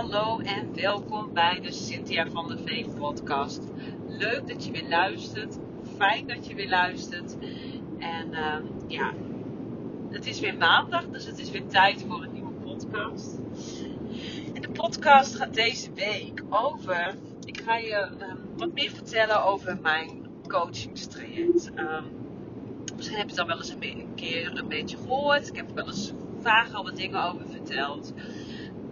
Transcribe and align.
Hallo 0.00 0.38
en 0.38 0.74
welkom 0.74 1.32
bij 1.32 1.60
de 1.60 1.72
Cynthia 1.72 2.26
van 2.30 2.48
de 2.48 2.58
Vee 2.64 2.88
podcast. 2.98 3.62
Leuk 4.08 4.48
dat 4.48 4.64
je 4.64 4.70
weer 4.72 4.88
luistert. 4.88 5.58
Fijn 5.96 6.26
dat 6.26 6.46
je 6.46 6.54
weer 6.54 6.68
luistert. 6.68 7.36
En 7.98 8.34
ehm, 8.34 8.62
ja, 8.86 9.12
het 10.10 10.26
is 10.26 10.40
weer 10.40 10.56
maandag, 10.56 11.06
dus 11.08 11.26
het 11.26 11.38
is 11.38 11.50
weer 11.50 11.66
tijd 11.66 12.04
voor 12.08 12.22
een 12.22 12.32
nieuwe 12.32 12.52
podcast. 12.52 13.38
En 14.54 14.62
de 14.62 14.70
podcast 14.72 15.34
gaat 15.34 15.54
deze 15.54 15.92
week 15.92 16.42
over. 16.48 17.14
Ik 17.44 17.60
ga 17.60 17.76
je 17.76 17.94
ehm, 17.94 18.36
wat 18.56 18.72
meer 18.72 18.90
vertellen 18.90 19.44
over 19.44 19.78
mijn 19.82 20.26
coachingstraject. 20.48 21.70
Um, 21.76 22.04
misschien 22.96 23.18
heb 23.18 23.26
je 23.26 23.32
het 23.32 23.40
al 23.40 23.46
wel 23.46 23.56
eens 23.56 23.74
een, 23.80 24.14
keer 24.14 24.58
een 24.58 24.68
beetje 24.68 24.96
gehoord. 24.96 25.48
Ik 25.48 25.56
heb 25.56 25.68
er 25.68 25.74
wel 25.74 25.86
eens 25.86 26.12
vaag 26.40 26.74
al 26.74 26.84
wat 26.84 26.96
dingen 26.96 27.24
over 27.24 27.46
verteld. 27.46 28.12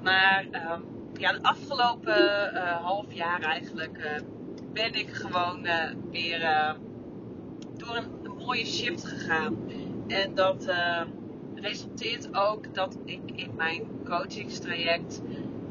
Maar 0.03 0.45
um, 0.45 0.98
ja, 1.13 1.33
de 1.33 1.43
afgelopen 1.43 2.55
uh, 2.55 2.85
half 2.85 3.13
jaar 3.13 3.41
eigenlijk 3.41 3.99
uh, 3.99 4.27
ben 4.73 4.95
ik 4.95 5.09
gewoon 5.13 5.67
uh, 5.67 5.91
weer 6.11 6.41
door 7.77 7.97
een, 7.97 8.37
mooie 8.39 8.67
shift 8.67 9.05
gegaan. 9.05 9.57
En 10.07 10.35
dat 10.35 10.73
resulteert 11.55 12.35
ook 12.35 12.75
dat 12.75 12.99
ik 13.05 13.21
in 13.35 13.51
mijn 13.57 13.89
coachingstraject 14.05 15.23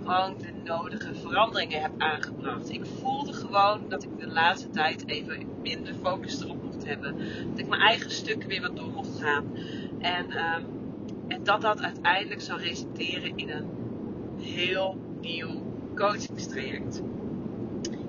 gewoon 0.08 0.38
de 0.38 0.52
nodige 0.64 1.16
veranderingen 1.16 1.82
heb 1.82 1.92
aangebracht. 1.98 2.70
Ik 2.70 2.86
voelde 2.86 3.34
gewoon 3.34 3.90
dat 3.90 4.04
ik 4.04 4.20
de 4.20 4.28
laatste 4.28 4.70
tijd 4.70 5.08
even 5.08 5.48
minder 5.62 5.94
focus 5.94 6.42
erop 6.42 6.64
mocht 6.64 6.86
hebben. 6.86 7.18
Dat 7.50 7.60
ik 7.60 7.68
mijn 7.68 7.82
eigen 7.82 8.12
stukken 8.12 8.50
weer 8.50 8.62
wat 8.62 8.76
door 8.76 8.92
mocht 8.92 9.20
gaan. 9.20 9.46
En, 10.00 10.26
um, 10.26 10.66
en 11.28 11.44
dat 11.44 11.62
dat 11.62 11.82
uiteindelijk 11.82 12.42
zou 12.42 12.60
resulteren 12.60 13.38
in 13.38 13.50
een 13.50 13.70
heel 14.40 15.07
nieuw 15.28 15.62
coachingstraject. 15.96 17.02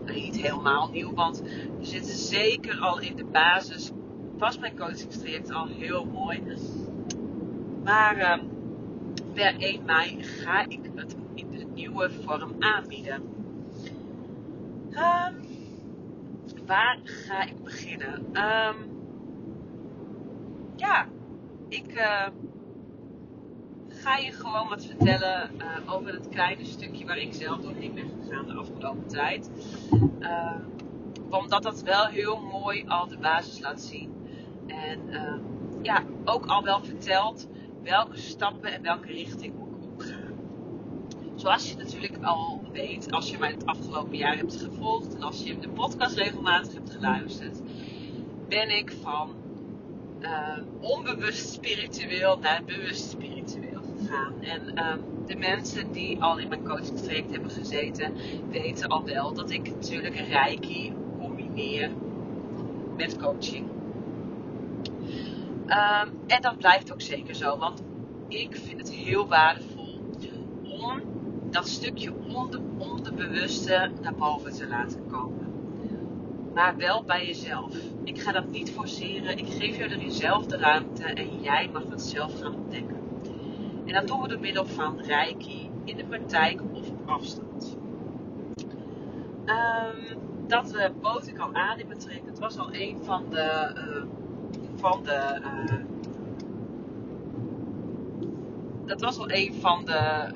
Niet 0.04 0.36
helemaal 0.36 0.88
nieuw, 0.90 1.14
want 1.14 1.42
we 1.78 1.84
zitten 1.84 2.14
zeker 2.14 2.78
al 2.80 3.00
in 3.00 3.16
de 3.16 3.24
basis. 3.24 3.90
Was 4.36 4.58
mijn 4.58 4.76
coachingstraject 4.76 5.52
al 5.52 5.66
heel 5.66 6.04
mooi. 6.04 6.42
Maar 7.84 8.38
um, 8.38 8.48
per 9.34 9.56
1 9.58 9.84
mei 9.84 10.22
ga 10.22 10.68
ik 10.68 10.80
het 10.94 11.16
in 11.34 11.50
de 11.50 11.64
nieuwe 11.74 12.10
vorm 12.10 12.52
aanbieden. 12.58 13.22
Um, 14.90 15.46
waar 16.66 16.98
ga 17.04 17.42
ik 17.42 17.62
beginnen? 17.62 18.26
Um, 18.32 18.76
ja, 20.76 21.06
ik. 21.68 21.94
Uh, 21.94 22.26
ga 24.02 24.16
je 24.16 24.32
gewoon 24.32 24.68
wat 24.68 24.84
vertellen 24.84 25.50
uh, 25.58 25.94
over 25.94 26.12
het 26.12 26.28
kleine 26.28 26.64
stukje 26.64 27.06
waar 27.06 27.18
ik 27.18 27.34
zelf 27.34 27.60
doorheen 27.60 27.94
ben 27.94 28.10
gegaan 28.22 28.46
de 28.46 28.54
afgelopen 28.54 29.08
tijd. 29.08 29.50
Uh, 30.20 30.54
omdat 31.30 31.62
dat 31.62 31.82
wel 31.82 32.06
heel 32.06 32.40
mooi 32.40 32.84
al 32.86 33.06
de 33.06 33.18
basis 33.18 33.60
laat 33.60 33.80
zien. 33.80 34.12
En 34.66 35.00
uh, 35.10 35.34
ja, 35.82 36.02
ook 36.24 36.46
al 36.46 36.62
wel 36.62 36.84
vertelt 36.84 37.48
welke 37.82 38.16
stappen 38.18 38.72
en 38.72 38.82
welke 38.82 39.06
richting 39.06 39.54
ik 39.54 39.60
op 39.60 40.00
ga. 40.00 40.16
Zoals 41.34 41.70
je 41.70 41.76
natuurlijk 41.76 42.18
al 42.22 42.62
weet, 42.72 43.10
als 43.10 43.30
je 43.30 43.38
mij 43.38 43.50
het 43.50 43.66
afgelopen 43.66 44.16
jaar 44.16 44.36
hebt 44.36 44.56
gevolgd 44.56 45.14
en 45.14 45.22
als 45.22 45.42
je 45.42 45.58
de 45.58 45.68
podcast 45.68 46.16
regelmatig 46.16 46.72
hebt 46.72 46.90
geluisterd, 46.90 47.60
ben 48.48 48.76
ik 48.76 48.92
van 49.02 49.36
onbewust 50.80 51.52
spiritueel 51.52 52.38
naar 52.38 52.62
bewust 52.64 53.10
spiritueel 53.10 53.77
En 54.40 54.88
um, 54.88 55.26
de 55.26 55.36
mensen 55.36 55.92
die 55.92 56.22
al 56.22 56.38
in 56.38 56.48
mijn 56.48 56.64
coachingstraject 56.64 57.30
hebben 57.30 57.50
gezeten, 57.50 58.12
weten 58.50 58.88
al 58.88 59.04
wel 59.04 59.34
dat 59.34 59.50
ik 59.50 59.70
natuurlijk 59.70 60.16
reiki 60.16 60.92
combineer 61.20 61.90
met 62.96 63.18
coaching. 63.18 63.66
Um, 65.66 66.18
en 66.26 66.42
dat 66.42 66.58
blijft 66.58 66.92
ook 66.92 67.00
zeker 67.00 67.34
zo, 67.34 67.58
want 67.58 67.82
ik 68.28 68.56
vind 68.56 68.80
het 68.80 68.92
heel 68.92 69.28
waardevol 69.28 70.00
om 70.62 71.02
dat 71.50 71.68
stukje 71.68 72.12
onder, 72.34 72.60
onderbewuste 72.78 73.90
naar 74.02 74.14
boven 74.14 74.52
te 74.52 74.68
laten 74.68 75.06
komen. 75.06 75.46
Maar 76.54 76.76
wel 76.76 77.04
bij 77.04 77.26
jezelf. 77.26 77.76
Ik 78.04 78.20
ga 78.20 78.32
dat 78.32 78.50
niet 78.50 78.70
forceren. 78.70 79.38
Ik 79.38 79.48
geef 79.48 79.76
jou 79.76 79.90
er 79.90 80.10
zelf 80.10 80.46
de 80.46 80.56
ruimte 80.56 81.04
en 81.04 81.40
jij 81.40 81.68
mag 81.72 81.84
dat 81.84 82.02
zelf 82.02 82.40
gaan 82.40 82.54
ontdekken. 82.54 83.07
En 83.88 83.94
dat 83.94 84.06
doen 84.06 84.20
we 84.22 84.28
door 84.28 84.40
middel 84.40 84.66
van 84.66 85.00
Reiki 85.00 85.70
in 85.84 85.96
de 85.96 86.04
praktijk 86.04 86.60
of 86.72 86.90
op 86.90 87.08
afstand. 87.08 87.76
Um, 89.46 90.18
dat 90.46 90.90
bood 91.00 91.26
ik 91.26 91.38
al 91.38 91.54
aan 91.54 91.78
in 91.78 91.98
traject. 91.98 92.26
Het 92.26 92.38
was 92.38 92.58
al 92.58 92.74
een 92.74 93.04
van 93.04 93.24
de, 93.30 93.72
van 94.76 95.02
de 95.04 95.40
dat 98.86 99.00
was 99.00 99.18
al 99.18 99.30
een 99.30 99.54
van 99.54 99.84
de 99.84 100.28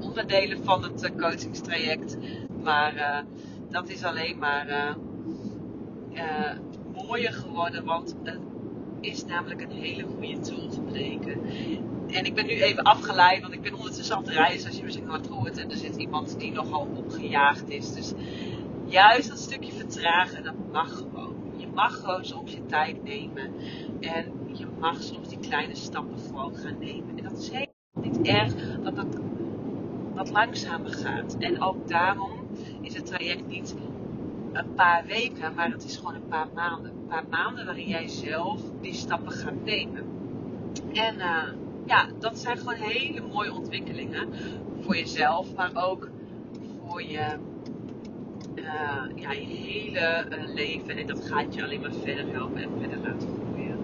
onderdelen 0.00 0.64
van 0.64 0.82
het 0.82 1.12
coachingstraject. 1.18 2.16
Maar 2.62 3.24
dat 3.70 3.88
is 3.88 4.04
alleen 4.04 4.38
maar 4.38 4.96
mooier 6.94 7.32
geworden, 7.32 7.84
want 7.84 8.16
is 9.00 9.24
namelijk 9.24 9.60
een 9.60 9.70
hele 9.70 10.02
goede 10.02 10.38
tool 10.38 10.70
gebleken. 10.70 11.40
En 12.06 12.24
ik 12.24 12.34
ben 12.34 12.46
nu 12.46 12.52
even 12.52 12.82
afgeleid, 12.82 13.40
want 13.40 13.52
ik 13.52 13.62
ben 13.62 13.74
ondertussen 13.74 14.16
aan 14.16 14.22
het 14.22 14.32
reizen, 14.32 14.60
zoals 14.60 14.76
je 14.76 14.84
misschien 14.84 15.06
wat 15.06 15.26
hoort. 15.26 15.58
En 15.58 15.70
er 15.70 15.76
zit 15.76 15.96
iemand 15.96 16.38
die 16.38 16.52
nogal 16.52 16.88
opgejaagd 16.96 17.70
is. 17.70 17.92
Dus 17.92 18.12
juist 18.84 19.28
dat 19.28 19.38
stukje 19.38 19.72
vertragen, 19.72 20.44
dat 20.44 20.54
mag 20.72 20.96
gewoon. 20.96 21.34
Je 21.56 21.66
mag 21.74 22.00
gewoon 22.00 22.24
soms 22.24 22.52
je 22.52 22.66
tijd 22.66 23.02
nemen. 23.04 23.54
En 24.00 24.32
je 24.52 24.66
mag 24.78 25.02
soms 25.02 25.28
die 25.28 25.38
kleine 25.38 25.74
stappen 25.74 26.18
gewoon 26.18 26.56
gaan 26.56 26.78
nemen. 26.78 27.18
En 27.18 27.22
dat 27.22 27.38
is 27.38 27.50
helemaal 27.50 27.72
niet 28.00 28.26
erg 28.26 28.54
dat 28.82 28.96
dat 28.96 29.16
wat 30.14 30.30
langzamer 30.30 30.92
gaat. 30.92 31.36
En 31.38 31.62
ook 31.62 31.88
daarom 31.88 32.30
is 32.80 32.94
het 32.94 33.06
traject 33.06 33.46
niet 33.46 33.74
een 34.52 34.74
paar 34.74 35.04
weken, 35.06 35.54
maar 35.54 35.70
het 35.70 35.84
is 35.84 35.96
gewoon 35.96 36.14
een 36.14 36.28
paar 36.28 36.48
maanden. 36.54 36.95
Paar 37.08 37.24
maanden 37.30 37.64
waarin 37.64 37.88
jij 37.88 38.08
zelf 38.08 38.60
die 38.80 38.94
stappen 38.94 39.32
gaat 39.32 39.64
nemen. 39.64 40.04
En 40.92 41.16
uh, 41.16 41.42
ja, 41.86 42.06
dat 42.18 42.38
zijn 42.38 42.58
gewoon 42.58 42.74
hele 42.74 43.20
mooie 43.32 43.52
ontwikkelingen 43.52 44.28
voor 44.80 44.96
jezelf, 44.96 45.54
maar 45.54 45.70
ook 45.74 46.08
voor 46.86 47.02
je, 47.02 47.36
uh, 48.54 49.02
ja, 49.14 49.32
je 49.32 49.46
hele 49.46 50.26
uh, 50.30 50.54
leven. 50.54 50.96
En 50.96 51.06
dat 51.06 51.24
gaat 51.24 51.54
je 51.54 51.64
alleen 51.64 51.80
maar 51.80 51.94
verder 51.94 52.32
helpen 52.32 52.62
en 52.62 52.70
verder 52.80 52.98
laten 52.98 53.28
groeien. 53.28 53.78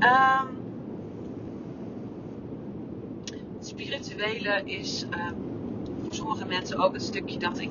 Um, 0.00 0.56
spirituele 3.60 4.62
is 4.64 5.02
um, 5.02 5.36
voor 6.02 6.14
sommige 6.14 6.46
mensen 6.46 6.78
ook 6.78 6.94
een 6.94 7.00
stukje 7.00 7.38
dat 7.38 7.58
ik 7.58 7.70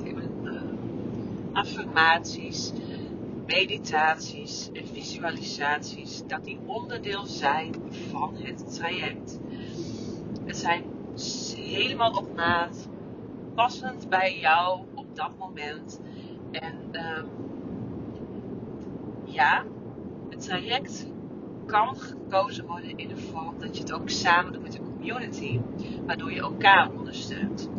affirmaties 1.58 2.72
meditaties 3.48 4.70
en 4.72 4.86
visualisaties, 4.86 6.22
dat 6.26 6.44
die 6.44 6.58
onderdeel 6.66 7.26
zijn 7.26 7.74
van 8.10 8.36
het 8.36 8.74
traject. 8.74 9.38
Het 10.44 10.56
zijn 10.56 10.84
helemaal 11.56 12.12
op 12.12 12.34
maat, 12.34 12.88
passend 13.54 14.08
bij 14.08 14.38
jou 14.38 14.80
op 14.94 15.16
dat 15.16 15.30
moment. 15.38 16.00
En 16.50 16.76
um, 16.92 17.28
ja, 19.24 19.64
het 20.28 20.40
traject 20.40 21.06
kan 21.66 21.96
gekozen 21.96 22.66
worden 22.66 22.96
in 22.96 23.08
de 23.08 23.16
vorm 23.16 23.58
dat 23.58 23.76
je 23.76 23.82
het 23.82 23.92
ook 23.92 24.08
samen 24.08 24.52
doet 24.52 24.62
met 24.62 24.72
de 24.72 24.80
community, 24.82 25.60
waardoor 26.06 26.32
je 26.32 26.40
elkaar 26.40 26.90
ondersteunt. 26.92 27.70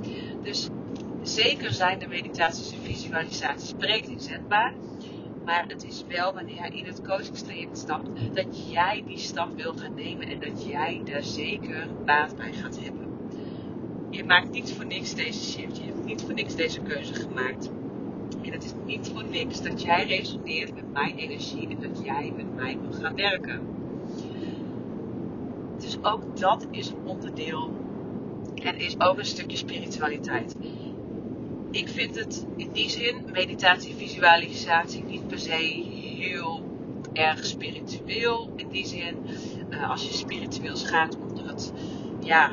Dus 0.41 0.69
zeker 1.29 1.71
zijn 1.71 1.99
de 1.99 2.07
meditaties 2.07 2.71
en 2.71 2.81
visualisaties 2.81 3.73
breed 3.73 4.07
inzetbaar. 4.07 4.73
Maar 5.45 5.65
het 5.67 5.85
is 5.85 6.03
wel 6.07 6.33
wanneer 6.33 6.55
jij 6.55 6.69
in 6.69 6.85
het 6.85 7.01
coachingstraject 7.01 7.77
stapt, 7.77 8.09
dat 8.33 8.71
jij 8.71 9.03
die 9.07 9.17
stap 9.17 9.55
wil 9.55 9.73
gaan 9.73 9.93
nemen 9.93 10.27
en 10.27 10.39
dat 10.39 10.65
jij 10.67 11.01
daar 11.03 11.23
zeker 11.23 11.87
baat 12.05 12.35
bij 12.35 12.53
gaat 12.53 12.79
hebben. 12.79 13.07
Je 14.09 14.23
maakt 14.23 14.51
niet 14.51 14.73
voor 14.73 14.85
niks 14.85 15.15
deze 15.15 15.43
shift. 15.51 15.77
Je 15.77 15.83
hebt 15.83 16.05
niet 16.05 16.21
voor 16.21 16.33
niks 16.33 16.55
deze 16.55 16.81
keuze 16.81 17.13
gemaakt. 17.13 17.69
En 18.41 18.51
het 18.51 18.63
is 18.63 18.73
niet 18.85 19.11
voor 19.13 19.23
niks 19.23 19.61
dat 19.61 19.81
jij 19.81 20.05
resoneert 20.05 20.75
met 20.75 20.91
mijn 20.91 21.17
energie 21.17 21.67
en 21.67 21.79
dat 21.79 22.03
jij 22.03 22.33
met 22.35 22.55
mij 22.55 22.77
wil 22.81 23.01
gaan 23.01 23.15
werken. 23.15 23.67
Dus 25.79 25.97
ook 26.01 26.39
dat 26.39 26.67
is 26.71 26.89
een 26.89 27.05
onderdeel 27.05 27.71
en 28.55 28.77
is 28.77 28.99
ook 28.99 29.17
een 29.17 29.25
stukje 29.25 29.57
spiritualiteit 29.57 30.55
ik 31.71 31.87
vind 31.87 32.15
het 32.15 32.45
in 32.55 32.71
die 32.71 32.89
zin, 32.89 33.25
meditatie, 33.31 33.95
visualisatie, 33.95 35.03
niet 35.03 35.27
per 35.27 35.39
se 35.39 35.85
heel 36.19 36.63
erg 37.13 37.45
spiritueel. 37.45 38.53
In 38.55 38.67
die 38.69 38.87
zin, 38.87 39.15
uh, 39.69 39.89
als 39.89 40.07
je 40.07 40.13
spiritueel 40.13 40.75
gaat 40.75 41.17
onder 41.17 41.47
het, 41.47 41.73
ja, 42.19 42.51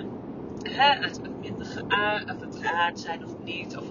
hè, 0.63 1.05
het 1.05 1.21
minder 1.41 1.67
geaard 2.61 3.01
zijn 3.01 3.25
of 3.25 3.35
niet. 3.45 3.77
Of, 3.77 3.85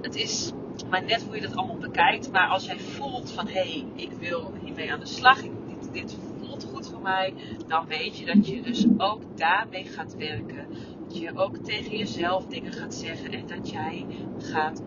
het 0.00 0.16
is 0.16 0.52
maar 0.90 1.04
net 1.04 1.22
hoe 1.22 1.34
je 1.34 1.40
dat 1.40 1.56
allemaal 1.56 1.78
bekijkt. 1.78 2.30
Maar 2.30 2.48
als 2.48 2.64
jij 2.64 2.78
voelt 2.78 3.32
van 3.32 3.46
hé, 3.46 3.52
hey, 3.52 3.86
ik 3.94 4.10
wil 4.20 4.52
hiermee 4.64 4.92
aan 4.92 5.00
de 5.00 5.06
slag. 5.06 5.40
dit, 5.42 5.92
dit 5.92 6.16
voelt 6.40 6.66
goed 6.72 6.88
voor 6.88 7.02
mij. 7.02 7.34
Dan 7.66 7.86
weet 7.86 8.18
je 8.18 8.24
dat 8.24 8.46
je 8.46 8.62
dus 8.62 8.86
ook 8.96 9.22
daarmee 9.34 9.84
gaat 9.84 10.16
werken. 10.16 10.66
Dat 11.06 11.18
je 11.18 11.38
ook 11.38 11.56
tegen 11.56 11.96
jezelf 11.96 12.46
dingen 12.46 12.72
gaat 12.72 12.94
zeggen. 12.94 13.32
En 13.32 13.46
dat 13.46 13.70
jij 13.70 14.06
gaat 14.38 14.82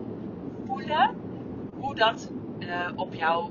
voelen 0.66 1.14
hoe 1.78 1.94
dat 1.94 2.30
uh, 2.58 2.88
op 2.94 3.14
jou 3.14 3.50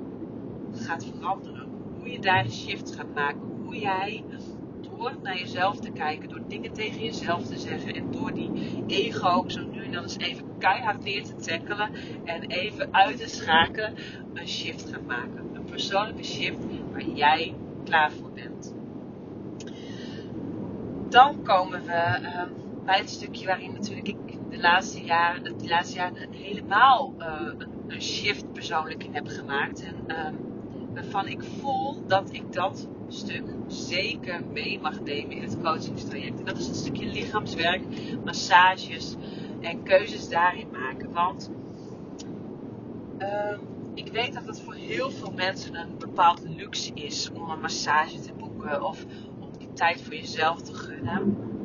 gaat 0.73 1.05
veranderen. 1.05 1.67
Hoe 1.97 2.11
je 2.11 2.19
daar 2.19 2.45
een 2.45 2.51
shift 2.51 2.95
gaat 2.95 3.13
maken. 3.13 3.41
Hoe 3.63 3.79
jij 3.79 4.23
door 4.81 5.15
naar 5.23 5.37
jezelf 5.37 5.79
te 5.79 5.91
kijken, 5.91 6.29
door 6.29 6.41
dingen 6.47 6.73
tegen 6.73 7.03
jezelf 7.03 7.47
te 7.47 7.57
zeggen 7.57 7.93
en 7.93 8.11
door 8.11 8.33
die 8.33 8.83
ego 8.87 9.43
zo 9.47 9.65
nu 9.71 9.83
en 9.83 9.91
dan 9.91 10.03
eens 10.03 10.17
even 10.17 10.45
keihard 10.57 11.03
neer 11.03 11.23
te 11.23 11.35
tackelen 11.35 11.89
en 12.23 12.41
even 12.41 12.93
uit 12.93 13.17
te 13.17 13.29
schakelen, 13.29 13.93
een 14.33 14.47
shift 14.47 14.89
gaat 14.89 15.05
maken. 15.05 15.49
Een 15.53 15.63
persoonlijke 15.63 16.23
shift 16.23 16.59
waar 16.91 17.03
jij 17.03 17.55
klaar 17.83 18.11
voor 18.11 18.31
bent. 18.31 18.73
Dan 21.09 21.43
komen 21.43 21.85
we 21.85 22.19
uh, 22.21 22.41
bij 22.89 22.97
het 22.97 23.09
stukje 23.09 23.45
waarin 23.45 23.71
natuurlijk 23.71 24.07
ik 24.07 24.17
de 24.49 24.59
laatste 24.59 25.03
jaren, 25.03 25.57
de 25.57 25.67
laatste 25.67 25.95
jaren 25.95 26.31
helemaal 26.31 27.13
uh, 27.19 27.25
een, 27.87 28.01
shift 28.01 28.53
persoonlijk 28.53 29.05
heb 29.11 29.27
gemaakt. 29.27 29.81
En 29.83 29.95
uh, 30.07 30.27
waarvan 30.93 31.27
ik 31.27 31.43
voel 31.43 32.07
dat 32.07 32.33
ik 32.33 32.53
dat 32.53 32.87
stuk 33.07 33.43
zeker 33.67 34.45
mee 34.53 34.79
mag 34.79 35.01
nemen 35.01 35.31
in 35.31 35.41
het 35.41 35.61
coachingstraject. 35.61 36.39
En 36.39 36.45
dat 36.45 36.57
is 36.57 36.67
een 36.67 36.75
stukje 36.75 37.05
lichaamswerk, 37.05 37.81
massages 38.25 39.15
en 39.61 39.83
keuzes 39.83 40.29
daarin 40.29 40.67
maken. 40.71 41.11
Want 41.11 41.51
uh, 43.19 43.57
ik 43.93 44.11
weet 44.11 44.33
dat 44.33 44.45
het 44.45 44.61
voor 44.61 44.73
heel 44.73 45.11
veel 45.11 45.31
mensen 45.31 45.75
een 45.75 45.97
bepaalde 45.97 46.49
luxe 46.49 46.93
is 46.93 47.31
om 47.31 47.49
een 47.49 47.59
massage 47.59 48.19
te 48.19 48.33
boeken 48.33 48.83
of 48.83 49.05
om 49.39 49.57
die 49.57 49.73
tijd 49.73 50.01
voor 50.01 50.15
jezelf 50.15 50.61
te 50.61 50.73
gunnen. 50.73 51.57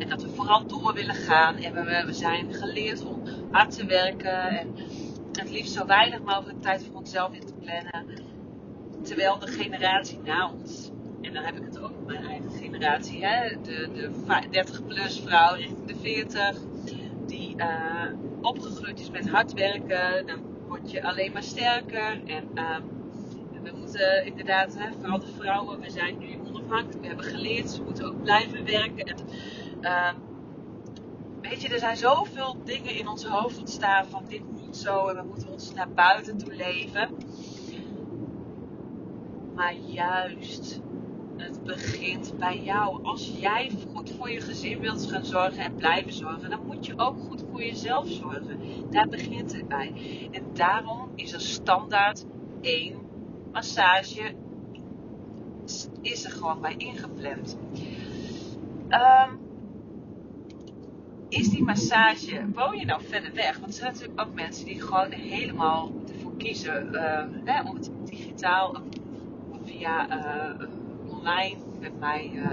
En 0.00 0.08
dat 0.08 0.22
we 0.22 0.28
vooral 0.28 0.66
door 0.66 0.94
willen 0.94 1.14
gaan 1.14 1.56
en 1.56 1.74
we, 2.06 2.12
zijn 2.12 2.54
geleerd 2.54 3.04
om 3.04 3.22
hard 3.50 3.76
te 3.76 3.84
werken 3.84 4.48
en 4.48 4.74
het 5.32 5.50
liefst 5.50 5.72
zo 5.72 5.86
weinig 5.86 6.22
mogelijk 6.22 6.62
tijd 6.62 6.84
voor 6.84 6.94
onszelf 6.94 7.32
in 7.32 7.46
te 7.46 7.54
plannen. 7.54 8.28
Terwijl 9.02 9.38
de 9.38 9.46
generatie 9.46 10.18
na 10.24 10.50
ons, 10.50 10.90
en 11.20 11.32
dan 11.32 11.44
heb 11.44 11.56
ik 11.56 11.64
het 11.64 11.78
ook 11.78 11.84
over 11.84 12.02
mijn 12.06 12.24
eigen 12.24 12.50
generatie, 12.50 13.24
hè, 13.24 13.60
de, 13.62 13.88
de 13.94 14.10
30-plus 14.64 15.20
vrouw 15.20 15.54
richting 15.54 15.86
de 15.86 15.96
40, 15.96 16.56
die 17.26 17.54
uh, 17.56 17.66
opgegroeid 18.40 19.00
is 19.00 19.10
met 19.10 19.28
hard 19.28 19.52
werken, 19.52 20.26
dan 20.26 20.38
word 20.66 20.90
je 20.90 21.02
alleen 21.02 21.32
maar 21.32 21.42
sterker. 21.42 22.20
En 22.26 22.48
uh, 22.54 22.76
we 23.62 23.70
moeten 23.76 24.26
inderdaad, 24.26 24.76
vooral 25.00 25.18
de 25.18 25.32
vrouwen, 25.38 25.80
we 25.80 25.90
zijn 25.90 26.18
nu 26.18 26.38
onafhankelijk, 26.46 27.00
we 27.00 27.06
hebben 27.06 27.24
geleerd, 27.24 27.70
ze 27.70 27.82
moeten 27.82 28.06
ook 28.06 28.22
blijven 28.22 28.64
werken. 28.64 29.04
En, 29.04 29.16
uh, 29.80 30.12
weet 31.40 31.62
je, 31.62 31.68
er 31.68 31.78
zijn 31.78 31.96
zoveel 31.96 32.56
dingen 32.64 32.94
in 32.94 33.08
ons 33.08 33.24
hoofd 33.24 33.58
ontstaan 33.58 34.06
van 34.06 34.24
dit 34.28 34.42
moet 34.50 34.76
zo 34.76 35.06
en 35.06 35.16
we 35.16 35.22
moeten 35.22 35.52
ons 35.52 35.74
naar 35.74 35.90
buiten 35.90 36.38
toe 36.38 36.54
leven. 36.54 37.08
Maar 39.54 39.74
juist, 39.74 40.80
het 41.36 41.64
begint 41.64 42.38
bij 42.38 42.58
jou. 42.58 43.04
Als 43.04 43.32
jij 43.38 43.70
goed 43.94 44.10
voor 44.10 44.30
je 44.30 44.40
gezin 44.40 44.80
wilt 44.80 45.10
gaan 45.10 45.24
zorgen 45.24 45.64
en 45.64 45.74
blijven 45.74 46.12
zorgen, 46.12 46.50
dan 46.50 46.66
moet 46.66 46.86
je 46.86 46.98
ook 46.98 47.16
goed 47.28 47.44
voor 47.50 47.62
jezelf 47.62 48.08
zorgen. 48.08 48.60
Daar 48.90 49.08
begint 49.08 49.52
het 49.52 49.68
bij. 49.68 49.92
En 50.30 50.44
daarom 50.52 51.10
is 51.14 51.32
er 51.32 51.40
standaard 51.40 52.24
één 52.60 52.98
massage 53.52 54.34
is 56.00 56.24
er 56.24 56.30
gewoon 56.30 56.60
bij 56.60 56.74
ingepland. 56.76 57.58
Um, 58.88 59.49
is 61.30 61.48
die 61.48 61.64
massage, 61.64 62.44
woon 62.54 62.78
je 62.78 62.84
nou 62.84 63.02
verder 63.04 63.32
weg? 63.34 63.58
Want 63.58 63.66
er 63.66 63.78
zijn 63.78 63.92
natuurlijk 63.92 64.20
ook 64.20 64.34
mensen 64.34 64.64
die 64.64 64.80
gewoon 64.80 65.12
helemaal 65.12 65.92
ervoor 66.14 66.36
kiezen 66.36 66.88
uh, 66.92 67.24
hè, 67.44 67.68
om 67.68 67.74
het 67.74 67.90
digitaal 68.04 68.82
via 69.64 70.08
uh, 70.08 70.66
online 71.06 71.56
met 71.80 71.98
mij 71.98 72.30
uh, 72.34 72.50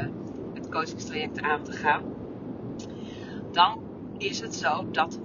het 0.54 0.70
coachingstraject 0.70 1.42
aan 1.42 1.64
te 1.64 1.72
gaan. 1.72 2.04
Dan 3.52 3.82
is 4.18 4.40
het 4.40 4.56
zo 4.56 4.92
dat 4.92 5.20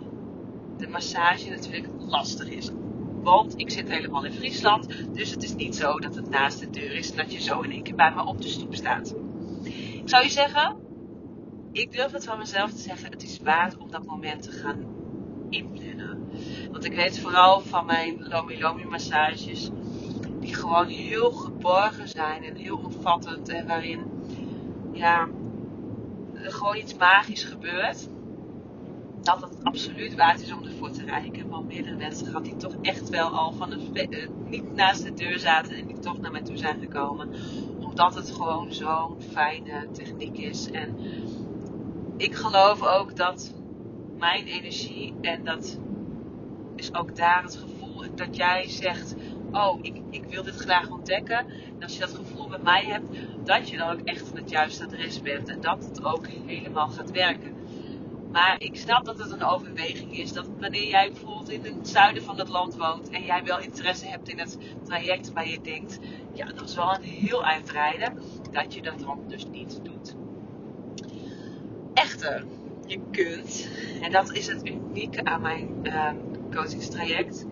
de 0.77 0.89
massage 0.89 1.51
natuurlijk 1.51 1.89
lastig 1.99 2.49
is. 2.49 2.71
Want 3.23 3.59
ik 3.59 3.71
zit 3.71 3.89
helemaal 3.89 4.25
in 4.25 4.33
Friesland. 4.33 5.15
Dus 5.15 5.31
het 5.31 5.43
is 5.43 5.55
niet 5.55 5.77
zo 5.77 5.99
dat 5.99 6.15
het 6.15 6.31
naast 6.31 6.61
de 6.61 6.71
deur 6.71 6.93
is 6.93 7.11
en 7.11 7.17
dat 7.17 7.33
je 7.33 7.41
zo 7.41 7.61
in 7.61 7.71
één 7.71 7.83
keer 7.83 7.95
bij 7.95 8.13
me 8.15 8.25
op 8.25 8.43
de 8.43 8.49
stoep 8.49 8.75
staat. 8.75 9.15
Ik 10.03 10.09
zou 10.09 10.25
je 10.25 10.31
zeggen, 10.31 10.77
ik 11.73 11.93
durf 11.93 12.13
het 12.13 12.25
van 12.25 12.39
mezelf 12.39 12.71
te 12.71 12.81
zeggen, 12.81 13.11
het 13.11 13.23
is 13.23 13.39
waard 13.39 13.77
om 13.77 13.91
dat 13.91 14.05
moment 14.05 14.43
te 14.43 14.51
gaan 14.51 14.85
inplannen. 15.51 16.31
Want 16.71 16.85
ik 16.85 16.95
weet 16.95 17.21
vooral 17.21 17.61
van 17.61 17.87
mijn 17.87 18.29
Lomi 18.29 18.61
Lomi 18.61 18.85
massages 18.85 19.71
die 20.41 20.55
gewoon 20.55 20.87
heel 20.87 21.31
geborgen 21.31 22.09
zijn 22.09 22.45
en 22.45 22.57
heel 22.57 22.77
omvattend 22.77 23.49
en 23.49 23.67
waarin 23.67 24.01
ja, 24.93 25.29
er 26.35 26.53
gewoon 26.53 26.77
iets 26.77 26.95
magisch 26.95 27.45
gebeurt. 27.45 28.09
Dat 29.23 29.41
het 29.41 29.57
absoluut 29.63 30.15
waard 30.15 30.41
is 30.41 30.53
om 30.53 30.65
ervoor 30.65 30.91
te 30.91 31.05
reiken. 31.05 31.49
Want 31.49 31.67
meerdere 31.67 31.97
mensen 31.97 32.27
gehad 32.27 32.45
die 32.45 32.57
toch 32.57 32.75
echt 32.83 33.09
wel 33.09 33.29
al 33.29 33.53
van 33.53 33.73
een, 33.73 33.95
eh, 33.95 34.29
niet 34.49 34.75
naast 34.75 35.03
de 35.03 35.15
deur 35.15 35.39
zaten 35.39 35.77
en 35.77 35.87
die 35.87 35.99
toch 35.99 36.21
naar 36.21 36.33
mij 36.33 36.43
toe 36.43 36.57
zijn 36.57 36.81
gekomen. 36.81 37.31
Omdat 37.81 38.15
het 38.15 38.31
gewoon 38.31 38.73
zo'n 38.73 39.17
fijne 39.33 39.89
techniek 39.93 40.39
is. 40.39 40.71
En 40.71 40.97
ik 42.17 42.35
geloof 42.35 42.83
ook 42.83 43.17
dat 43.17 43.55
mijn 44.19 44.47
energie 44.47 45.15
en 45.21 45.45
dat 45.45 45.79
is 46.77 46.95
ook 46.95 47.17
daar 47.17 47.43
het 47.43 47.57
gevoel 47.57 48.05
dat 48.15 48.37
jij 48.37 48.69
zegt 48.69 49.15
oh, 49.53 49.79
ik, 49.83 50.03
ik 50.11 50.25
wil 50.25 50.43
dit 50.43 50.57
graag 50.57 50.91
ontdekken. 50.91 51.39
En 51.39 51.83
als 51.83 51.93
je 51.93 52.01
dat 52.01 52.15
gevoel 52.15 52.49
bij 52.49 52.59
mij 52.59 52.85
hebt, 52.85 53.09
dat 53.45 53.69
je 53.69 53.77
dan 53.77 53.91
ook 53.91 54.01
echt 54.01 54.33
het 54.35 54.51
juiste 54.51 54.85
adres 54.85 55.21
bent. 55.21 55.49
En 55.49 55.61
dat 55.61 55.85
het 55.85 56.05
ook 56.05 56.27
helemaal 56.47 56.89
gaat 56.89 57.11
werken. 57.11 57.55
Maar 58.33 58.57
ik 58.59 58.77
snap 58.77 59.05
dat 59.05 59.19
het 59.19 59.31
een 59.31 59.45
overweging 59.45 60.19
is. 60.19 60.33
Dat 60.33 60.49
wanneer 60.59 60.89
jij 60.89 61.13
bijvoorbeeld 61.13 61.51
in 61.51 61.65
het 61.65 61.89
zuiden 61.89 62.23
van 62.23 62.39
het 62.39 62.49
land 62.49 62.77
woont 62.77 63.11
en 63.11 63.25
jij 63.25 63.45
wel 63.45 63.61
interesse 63.61 64.07
hebt 64.07 64.29
in 64.29 64.39
het 64.39 64.59
traject 64.85 65.33
waar 65.33 65.49
je 65.49 65.61
denkt, 65.61 65.99
ja, 66.33 66.47
dat 66.47 66.69
is 66.69 66.75
wel 66.75 66.95
een 66.95 67.03
heel 67.03 67.45
eind 67.45 67.71
rijden, 67.71 68.19
dat 68.51 68.75
je 68.75 68.83
dat 68.83 69.01
dan 69.01 69.19
dus 69.29 69.47
niet 69.47 69.81
doet. 69.83 70.15
Echter, 71.95 72.45
je 72.87 73.01
kunt, 73.11 73.69
en 74.01 74.13
dat 74.13 74.33
is 74.33 74.47
het 74.47 74.67
unieke 74.67 75.25
aan 75.25 75.41
mijn 75.41 75.69
uh, 75.83 76.11
coachingstraject, 76.51 77.47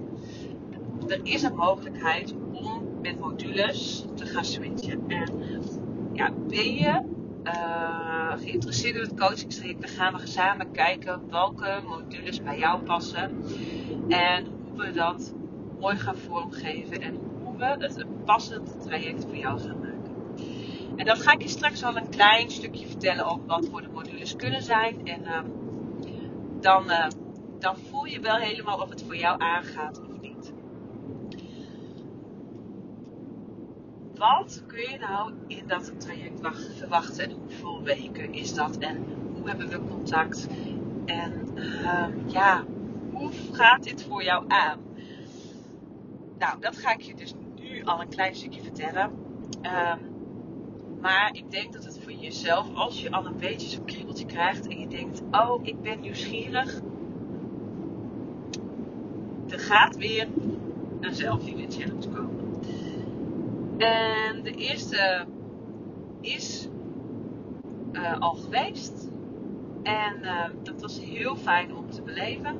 er 1.08 1.20
is 1.22 1.42
een 1.42 1.54
mogelijkheid 1.54 2.34
om 2.52 2.98
met 3.02 3.18
modules 3.18 4.04
te 4.14 4.26
gaan 4.26 4.44
switchen. 4.44 5.04
En 5.08 5.32
ja, 6.12 6.32
ben 6.48 6.74
je 6.74 7.02
uh, 7.44 8.32
geïnteresseerd 8.38 8.94
in 8.94 9.00
het 9.00 9.18
coachingstraject, 9.18 9.80
dan 9.80 9.90
gaan 9.90 10.14
we 10.14 10.26
samen 10.26 10.70
kijken 10.70 11.22
welke 11.30 11.80
modules 11.86 12.42
bij 12.42 12.58
jou 12.58 12.82
passen. 12.82 13.44
En 14.08 14.46
hoe 14.46 14.78
we 14.86 14.92
dat 14.92 15.34
mooi 15.80 15.96
gaan 15.96 16.16
vormgeven 16.16 17.00
en 17.00 17.18
hoe 17.42 17.56
we 17.56 17.64
het 17.64 17.96
een 17.96 18.24
passend 18.24 18.82
traject 18.82 19.24
voor 19.24 19.36
jou 19.36 19.60
gaan 19.60 19.78
maken. 19.78 19.98
En 20.96 21.06
dat 21.06 21.22
ga 21.22 21.32
ik 21.32 21.42
je 21.42 21.48
straks 21.48 21.82
al 21.82 21.96
een 21.96 22.08
klein 22.08 22.50
stukje 22.50 22.86
vertellen 22.86 23.24
over 23.24 23.46
wat 23.46 23.68
voor 23.70 23.82
de 23.82 23.88
modules 23.88 24.09
kunnen 24.36 24.62
zijn. 24.62 25.06
En 25.06 25.22
uh, 25.22 25.40
dan, 26.60 26.84
uh, 26.90 27.06
dan 27.58 27.76
voel 27.76 28.04
je 28.04 28.20
wel 28.20 28.36
helemaal 28.36 28.78
of 28.78 28.88
het 28.88 29.02
voor 29.02 29.16
jou 29.16 29.40
aangaat 29.40 30.00
wat 34.20 34.62
kun 34.66 34.90
je 34.90 34.98
nou 34.98 35.32
in 35.46 35.66
dat 35.66 36.00
traject 36.00 36.40
verwachten 36.78 37.24
en 37.24 37.30
hoeveel 37.30 37.82
weken 37.82 38.32
is 38.32 38.54
dat 38.54 38.78
en 38.78 39.04
hoe 39.34 39.48
hebben 39.48 39.68
we 39.68 39.80
contact 39.88 40.46
en 41.04 41.48
uh, 41.54 42.06
ja, 42.26 42.64
hoe 43.12 43.30
gaat 43.52 43.82
dit 43.82 44.02
voor 44.02 44.22
jou 44.22 44.44
aan? 44.48 44.78
Nou, 46.38 46.60
dat 46.60 46.76
ga 46.76 46.92
ik 46.92 47.00
je 47.00 47.14
dus 47.14 47.34
nu 47.54 47.84
al 47.84 48.00
een 48.00 48.08
klein 48.08 48.34
stukje 48.34 48.62
vertellen. 48.62 49.10
Um, 49.62 50.09
maar 51.00 51.30
ik 51.32 51.50
denk 51.50 51.72
dat 51.72 51.84
het 51.84 52.00
voor 52.02 52.12
jezelf, 52.12 52.74
als 52.74 53.00
je 53.02 53.10
al 53.10 53.26
een 53.26 53.38
beetje 53.38 53.68
zo'n 53.68 53.84
kriebeltje 53.84 54.26
krijgt 54.26 54.68
en 54.68 54.80
je 54.80 54.88
denkt, 54.88 55.22
oh, 55.30 55.66
ik 55.66 55.82
ben 55.82 56.00
nieuwsgierig, 56.00 56.80
er 59.48 59.60
gaat 59.60 59.96
weer 59.96 60.28
een 61.00 61.14
zelfliefde 61.14 61.78
challenge 61.78 62.08
komen. 62.08 62.40
En 63.78 64.42
de 64.42 64.50
eerste 64.50 65.26
is 66.20 66.68
uh, 67.92 68.18
al 68.18 68.34
geweest. 68.34 69.08
En 69.82 70.16
uh, 70.22 70.44
dat 70.62 70.80
was 70.80 71.00
heel 71.00 71.36
fijn 71.36 71.76
om 71.76 71.90
te 71.90 72.02
beleven. 72.02 72.58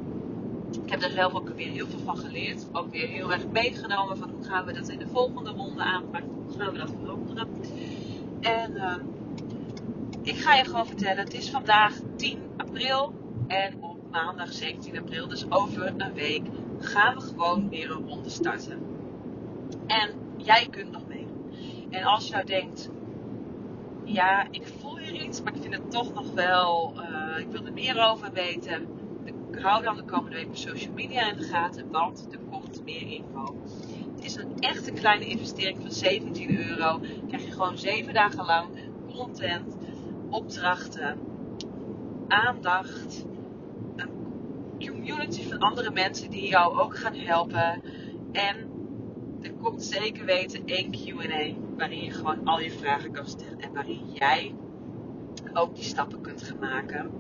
Ik 0.85 0.91
heb 0.91 1.03
er 1.03 1.11
zelf 1.11 1.35
ook 1.35 1.49
weer 1.49 1.69
heel 1.69 1.87
veel 1.87 1.99
van 1.99 2.17
geleerd. 2.17 2.67
Ook 2.73 2.91
weer 2.91 3.09
heel 3.09 3.33
erg 3.33 3.47
meegenomen 3.49 4.17
van 4.17 4.31
hoe 4.31 4.45
gaan 4.45 4.65
we 4.65 4.73
dat 4.73 4.89
in 4.89 4.99
de 4.99 5.09
volgende 5.09 5.51
ronde 5.51 5.83
aanpakken. 5.83 6.31
Hoe 6.47 6.59
gaan 6.59 6.73
we 6.73 6.79
dat 6.79 6.93
veranderen. 7.01 7.49
En 8.41 8.73
uh, 8.73 8.95
ik 10.23 10.37
ga 10.37 10.55
je 10.55 10.65
gewoon 10.65 10.87
vertellen. 10.87 11.25
Het 11.25 11.35
is 11.35 11.51
vandaag 11.51 11.95
10 12.17 12.39
april. 12.57 13.15
En 13.47 13.83
op 13.83 13.97
maandag 14.11 14.53
17 14.53 14.99
april, 14.99 15.29
dus 15.29 15.51
over 15.51 15.95
een 15.97 16.13
week, 16.13 16.43
gaan 16.79 17.15
we 17.15 17.21
gewoon 17.21 17.69
weer 17.69 17.91
een 17.91 18.09
ronde 18.09 18.31
starten. 18.31 18.83
En 19.87 20.11
jij 20.37 20.69
kunt 20.71 20.91
nog 20.91 21.07
mee. 21.07 21.27
En 21.91 22.03
als 22.03 22.27
je 22.27 22.33
nou 22.33 22.47
denkt, 22.47 22.91
ja, 24.05 24.47
ik 24.51 24.67
voel 24.81 24.99
hier 24.99 25.23
iets, 25.23 25.43
maar 25.43 25.55
ik 25.55 25.63
vind 25.63 25.75
het 25.75 25.91
toch 25.91 26.15
nog 26.15 26.33
wel, 26.33 26.93
uh, 26.97 27.39
ik 27.39 27.51
wil 27.51 27.67
er 27.67 27.73
meer 27.73 28.09
over 28.11 28.33
weten. 28.33 28.89
Hou 29.61 29.83
dan 29.83 29.97
de 29.97 30.05
komende 30.05 30.37
week 30.37 30.47
op 30.47 30.57
social 30.57 30.93
media 30.95 31.31
in 31.31 31.37
de 31.37 31.43
gaten, 31.43 31.91
want 31.91 32.29
er 32.31 32.39
komt 32.51 32.85
meer 32.85 33.07
info. 33.07 33.57
Is 34.21 34.37
een 34.37 34.59
echte 34.59 34.93
kleine 34.93 35.27
investering 35.27 35.79
van 35.81 35.91
17 35.91 36.69
euro. 36.69 37.01
Krijg 37.29 37.45
je 37.45 37.51
gewoon 37.51 37.79
7 37.79 38.15
dagen 38.15 38.45
lang 38.47 38.69
content, 39.15 39.77
opdrachten, 40.31 41.19
aandacht, 42.29 43.27
een 43.97 44.11
community 44.79 45.49
van 45.49 45.59
andere 45.59 45.91
mensen 45.91 46.31
die 46.31 46.49
jou 46.49 46.79
ook 46.79 46.97
gaan 46.97 47.15
helpen. 47.15 47.83
En 48.33 48.71
er 49.43 49.53
komt 49.53 49.83
zeker 49.83 50.25
weten 50.25 50.63
één 50.65 50.91
QA 50.91 51.55
waarin 51.77 52.05
je 52.05 52.11
gewoon 52.11 52.45
al 52.45 52.61
je 52.61 52.71
vragen 52.71 53.13
kan 53.13 53.27
stellen 53.27 53.61
en 53.61 53.73
waarin 53.73 54.13
jij 54.13 54.55
ook 55.53 55.75
die 55.75 55.85
stappen 55.85 56.21
kunt 56.21 56.43
gaan 56.43 56.59
maken. 56.59 57.11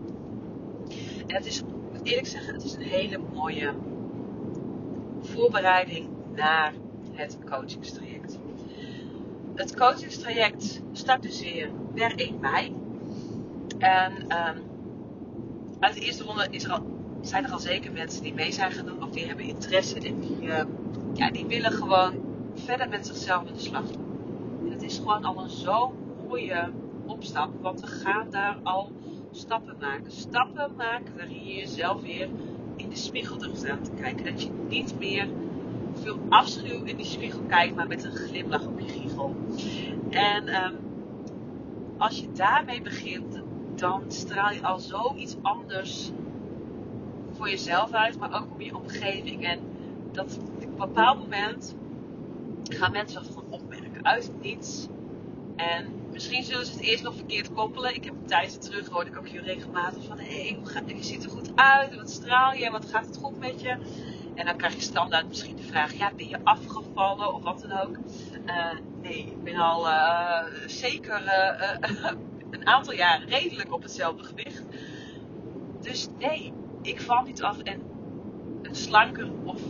En 1.26 1.34
het 1.34 1.46
is, 1.46 1.62
moet 1.62 2.06
eerlijk 2.06 2.26
zeggen, 2.26 2.54
het 2.54 2.64
is 2.64 2.74
een 2.74 2.82
hele 2.82 3.18
mooie 3.34 3.74
voorbereiding 5.20 6.08
naar 6.34 6.72
het 7.20 7.38
coachingstraject. 7.50 8.38
Het 9.54 9.76
coachingstraject 9.76 10.82
start 10.92 11.22
dus 11.22 11.40
weer 11.40 11.70
per 11.94 12.14
1 12.16 12.40
mei. 12.40 12.74
En 13.78 14.12
um, 14.12 14.62
uit 15.80 15.94
de 15.94 16.00
eerste 16.00 16.24
ronde 16.24 16.46
is 16.50 16.64
er 16.64 16.82
zijn 17.20 17.44
er 17.44 17.50
al 17.52 17.58
zeker 17.58 17.92
mensen 17.92 18.22
die 18.22 18.34
mee 18.34 18.52
zijn 18.52 18.72
gedaan 18.72 19.02
of 19.02 19.10
die 19.10 19.26
hebben 19.26 19.44
interesse 19.44 20.00
en 20.00 20.20
die, 20.20 20.42
uh, 20.42 20.62
ja, 21.14 21.30
die 21.30 21.46
willen 21.46 21.72
gewoon 21.72 22.14
verder 22.54 22.88
met 22.88 23.06
zichzelf 23.06 23.46
in 23.46 23.52
de 23.52 23.60
slag 23.60 23.84
En 24.64 24.70
het 24.70 24.82
is 24.82 24.96
gewoon 24.96 25.24
al 25.24 25.42
een 25.42 25.50
zo'n 25.50 25.92
mooie 26.28 26.70
opstap, 27.06 27.50
want 27.60 27.80
we 27.80 27.86
gaan 27.86 28.30
daar 28.30 28.58
al 28.62 28.92
stappen 29.30 29.76
maken. 29.80 30.12
Stappen 30.12 30.74
maken 30.76 31.16
waarin 31.16 31.44
je 31.44 31.54
jezelf 31.54 32.00
weer 32.00 32.28
in 32.76 32.88
de 32.88 32.96
spiegel 32.96 33.38
durft 33.38 33.68
aan 33.68 33.82
te 33.82 33.90
kijken. 34.00 34.24
Dat 34.24 34.42
je 34.42 34.50
niet 34.68 34.98
meer 34.98 35.28
veel 36.00 36.18
afschuw 36.28 36.84
in 36.84 36.96
die 36.96 37.06
spiegel 37.06 37.42
kijkt, 37.46 37.74
maar 37.74 37.86
met 37.86 38.04
een 38.04 38.12
glimlach 38.12 38.66
op 38.66 38.80
je 38.80 38.88
giegel. 38.88 39.36
En 40.10 40.64
um, 40.64 40.76
als 41.98 42.20
je 42.20 42.32
daarmee 42.32 42.82
begint, 42.82 43.40
dan 43.74 44.02
straal 44.08 44.52
je 44.52 44.62
al 44.62 44.78
zoiets 44.78 45.36
anders 45.42 46.10
voor 47.32 47.50
jezelf 47.50 47.92
uit, 47.92 48.18
maar 48.18 48.34
ook 48.40 48.50
op 48.52 48.60
je 48.60 48.76
omgeving. 48.76 49.44
En 49.46 49.60
dat 50.12 50.38
op 50.38 50.62
een 50.62 50.76
bepaald 50.76 51.18
moment 51.18 51.74
gaan 52.62 52.92
mensen 52.92 53.22
dat 53.22 53.32
gewoon 53.32 53.50
opmerken 53.50 54.04
uit 54.04 54.32
niets. 54.40 54.88
En 55.56 55.86
misschien 56.12 56.44
zullen 56.44 56.66
ze 56.66 56.72
het 56.72 56.80
eerst 56.80 57.02
nog 57.02 57.14
verkeerd 57.14 57.52
koppelen. 57.52 57.94
Ik 57.94 58.04
heb 58.04 58.14
een 58.14 58.26
tijdje 58.26 58.58
terug 58.58 58.88
hoorde 58.88 59.10
ik 59.10 59.18
ook 59.18 59.28
heel 59.28 59.42
regelmatig 59.42 60.04
van 60.04 60.18
hé, 60.18 60.56
je 60.86 61.04
ziet 61.04 61.24
er 61.24 61.30
goed 61.30 61.50
uit, 61.54 61.96
wat 61.96 62.10
straal 62.10 62.52
je, 62.52 62.70
wat 62.70 62.90
gaat 62.90 63.06
het 63.06 63.16
goed 63.16 63.38
met 63.38 63.60
je? 63.60 63.76
En 64.34 64.46
dan 64.46 64.56
krijg 64.56 64.74
je 64.74 64.80
standaard 64.80 65.28
misschien 65.28 65.56
de 65.56 65.62
vraag, 65.62 65.92
ja, 65.92 66.12
ben 66.16 66.28
je 66.28 66.38
afgevallen 66.44 67.34
of 67.34 67.42
wat 67.42 67.60
dan 67.68 67.78
ook? 67.78 67.96
Uh, 68.46 68.72
nee, 69.02 69.18
ik 69.18 69.42
ben 69.42 69.56
al 69.56 69.86
uh, 69.86 70.44
zeker 70.66 71.22
uh, 71.22 72.10
een 72.50 72.66
aantal 72.66 72.94
jaren 72.94 73.28
redelijk 73.28 73.72
op 73.72 73.82
hetzelfde 73.82 74.24
gewicht. 74.24 74.62
Dus 75.80 76.08
nee, 76.18 76.52
ik 76.82 77.00
val 77.00 77.22
niet 77.22 77.42
af. 77.42 77.58
En 77.58 77.82
een 78.62 78.74
slanker 78.74 79.30
of 79.44 79.62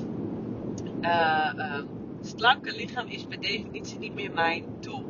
uh, 1.00 1.52
uh, 1.56 1.74
slanke 2.20 2.76
lichaam 2.76 3.06
is 3.06 3.24
per 3.24 3.40
definitie 3.40 3.98
niet 3.98 4.14
meer 4.14 4.32
mijn 4.32 4.64
doel. 4.80 5.04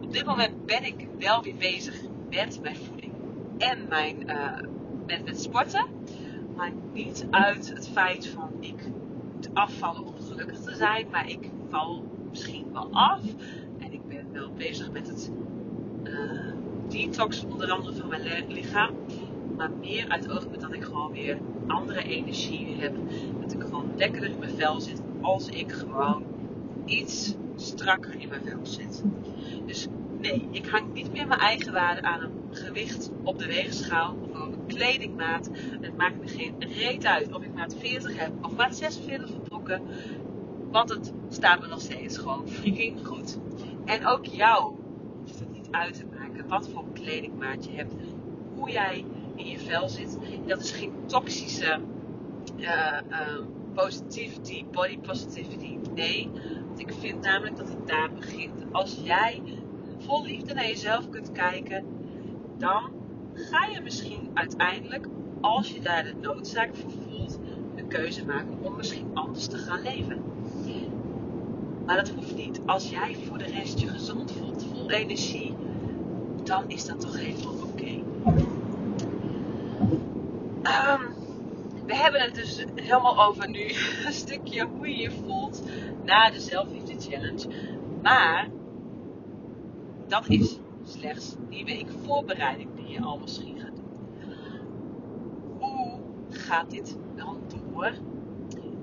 Op 0.00 0.12
dit 0.12 0.24
moment 0.24 0.66
ben 0.66 0.84
ik 0.84 1.08
wel 1.18 1.42
weer 1.42 1.56
bezig 1.56 1.94
met 2.30 2.60
mijn 2.62 2.76
voeding 2.76 3.12
en 3.58 3.86
mijn, 3.88 4.24
met, 5.06 5.24
met 5.24 5.40
sporten. 5.40 5.86
Maar 6.60 6.72
niet 6.92 7.26
uit 7.30 7.68
het 7.74 7.88
feit 7.88 8.26
van 8.26 8.50
ik 8.60 8.90
afvallen 9.52 10.04
om 10.04 10.14
gelukkig 10.20 10.60
te 10.60 10.74
zijn. 10.74 11.06
Maar 11.10 11.28
ik 11.30 11.50
val 11.68 12.04
misschien 12.30 12.66
wel 12.72 12.88
af. 12.92 13.20
En 13.78 13.92
ik 13.92 14.08
ben 14.08 14.32
wel 14.32 14.50
bezig 14.52 14.90
met 14.90 15.08
het 15.08 15.30
uh, 16.04 16.52
detox 16.88 17.44
onder 17.44 17.70
andere 17.70 17.94
van 17.94 18.08
mijn 18.08 18.52
lichaam. 18.52 18.94
Maar 19.56 19.70
meer 19.70 20.08
uit 20.08 20.24
het 20.24 20.32
oogpunt 20.32 20.60
dat 20.60 20.72
ik 20.72 20.84
gewoon 20.84 21.12
weer 21.12 21.38
andere 21.66 22.02
energie 22.02 22.76
heb. 22.78 22.94
Dat 23.40 23.52
ik 23.52 23.60
gewoon 23.60 23.92
lekkerder 23.96 24.30
in 24.30 24.38
mijn 24.38 24.54
vel 24.54 24.80
zit 24.80 25.02
als 25.20 25.48
ik 25.48 25.72
gewoon 25.72 26.24
iets 26.84 27.34
strakker 27.56 28.20
in 28.20 28.28
mijn 28.28 28.42
vel 28.44 28.66
zit. 28.66 29.02
Dus 29.66 29.88
nee, 30.20 30.48
ik 30.50 30.66
hang 30.66 30.92
niet 30.92 31.12
meer 31.12 31.26
mijn 31.26 31.40
eigen 31.40 31.72
waarde 31.72 32.02
aan 32.02 32.22
een 32.22 32.32
gewicht 32.50 33.10
op 33.22 33.38
de 33.38 33.46
weegschaal 33.46 34.16
kledingmaat. 34.74 35.50
Het 35.80 35.96
maakt 35.96 36.20
me 36.20 36.28
geen 36.28 36.54
reet 36.58 37.06
uit 37.06 37.32
of 37.32 37.42
ik 37.42 37.54
maat 37.54 37.76
40 37.78 38.18
heb 38.18 38.32
of 38.42 38.56
maat 38.56 38.76
46 38.76 39.30
vertrokken. 39.30 39.82
Want 40.70 40.88
het 40.88 41.12
staat 41.28 41.60
me 41.60 41.66
nog 41.66 41.80
steeds 41.80 42.18
gewoon 42.18 42.48
freaking 42.48 43.06
goed. 43.06 43.38
En 43.84 44.06
ook 44.06 44.26
jou 44.26 44.74
hoeft 45.18 45.38
het 45.38 45.52
niet 45.52 45.68
uit 45.70 45.94
te 45.94 46.04
maken 46.18 46.48
wat 46.48 46.68
voor 46.68 46.84
kledingmaat 46.92 47.64
je 47.64 47.70
hebt. 47.70 47.94
Hoe 48.54 48.70
jij 48.70 49.04
in 49.36 49.46
je 49.46 49.58
vel 49.58 49.88
zit. 49.88 50.18
Dat 50.46 50.60
is 50.60 50.70
geen 50.70 50.92
toxische 51.06 51.80
uh, 52.56 52.98
uh, 53.10 53.44
positivity, 53.74 54.64
body 54.70 54.98
positivity. 54.98 55.78
Nee, 55.94 56.30
want 56.66 56.80
ik 56.80 56.92
vind 56.98 57.20
namelijk 57.22 57.56
dat 57.56 57.68
het 57.68 57.86
daar 57.86 58.12
begint. 58.12 58.64
Als 58.72 59.00
jij 59.04 59.42
vol 59.98 60.24
liefde 60.24 60.54
naar 60.54 60.66
jezelf 60.66 61.08
kunt 61.08 61.32
kijken, 61.32 61.84
dan 62.58 62.99
ga 63.50 63.66
je 63.66 63.80
misschien 63.80 64.30
uiteindelijk, 64.34 65.06
als 65.40 65.70
je 65.70 65.80
daar 65.80 66.04
de 66.04 66.14
noodzaak 66.20 66.74
voor 66.74 66.90
voelt, 66.90 67.38
een 67.76 67.88
keuze 67.88 68.24
maken 68.24 68.58
om 68.62 68.76
misschien 68.76 69.10
anders 69.14 69.46
te 69.46 69.56
gaan 69.56 69.82
leven. 69.82 70.22
Maar 71.86 71.96
dat 71.96 72.08
hoeft 72.08 72.36
niet. 72.36 72.60
Als 72.66 72.90
jij 72.90 73.16
voor 73.26 73.38
de 73.38 73.44
rest 73.44 73.80
je 73.80 73.88
gezond 73.88 74.32
voelt, 74.32 74.64
vol 74.72 74.90
energie, 74.90 75.54
dan 76.44 76.64
is 76.66 76.86
dat 76.86 77.00
toch 77.00 77.18
helemaal 77.18 77.54
oké. 77.62 77.90
Um, 80.62 81.14
we 81.86 81.96
hebben 81.96 82.20
het 82.20 82.34
dus 82.34 82.64
helemaal 82.74 83.26
over 83.26 83.48
nu 83.48 83.64
een 84.06 84.12
stukje 84.12 84.66
hoe 84.66 84.88
je 84.88 84.96
je 84.96 85.10
voelt 85.10 85.62
na 86.04 86.30
de 86.30 86.40
zelfliefde 86.40 86.94
challenge. 86.98 87.48
Maar 88.02 88.48
dat 90.08 90.28
is 90.28 90.58
slechts 90.84 91.36
die 91.48 91.64
week 91.64 91.88
voorbereiding 92.04 92.68
je 92.90 93.00
al 93.00 93.18
misschien. 93.18 93.58
Hoe 95.58 96.00
gaat 96.28 96.70
dit 96.70 96.98
dan 97.16 97.40
door 97.48 97.92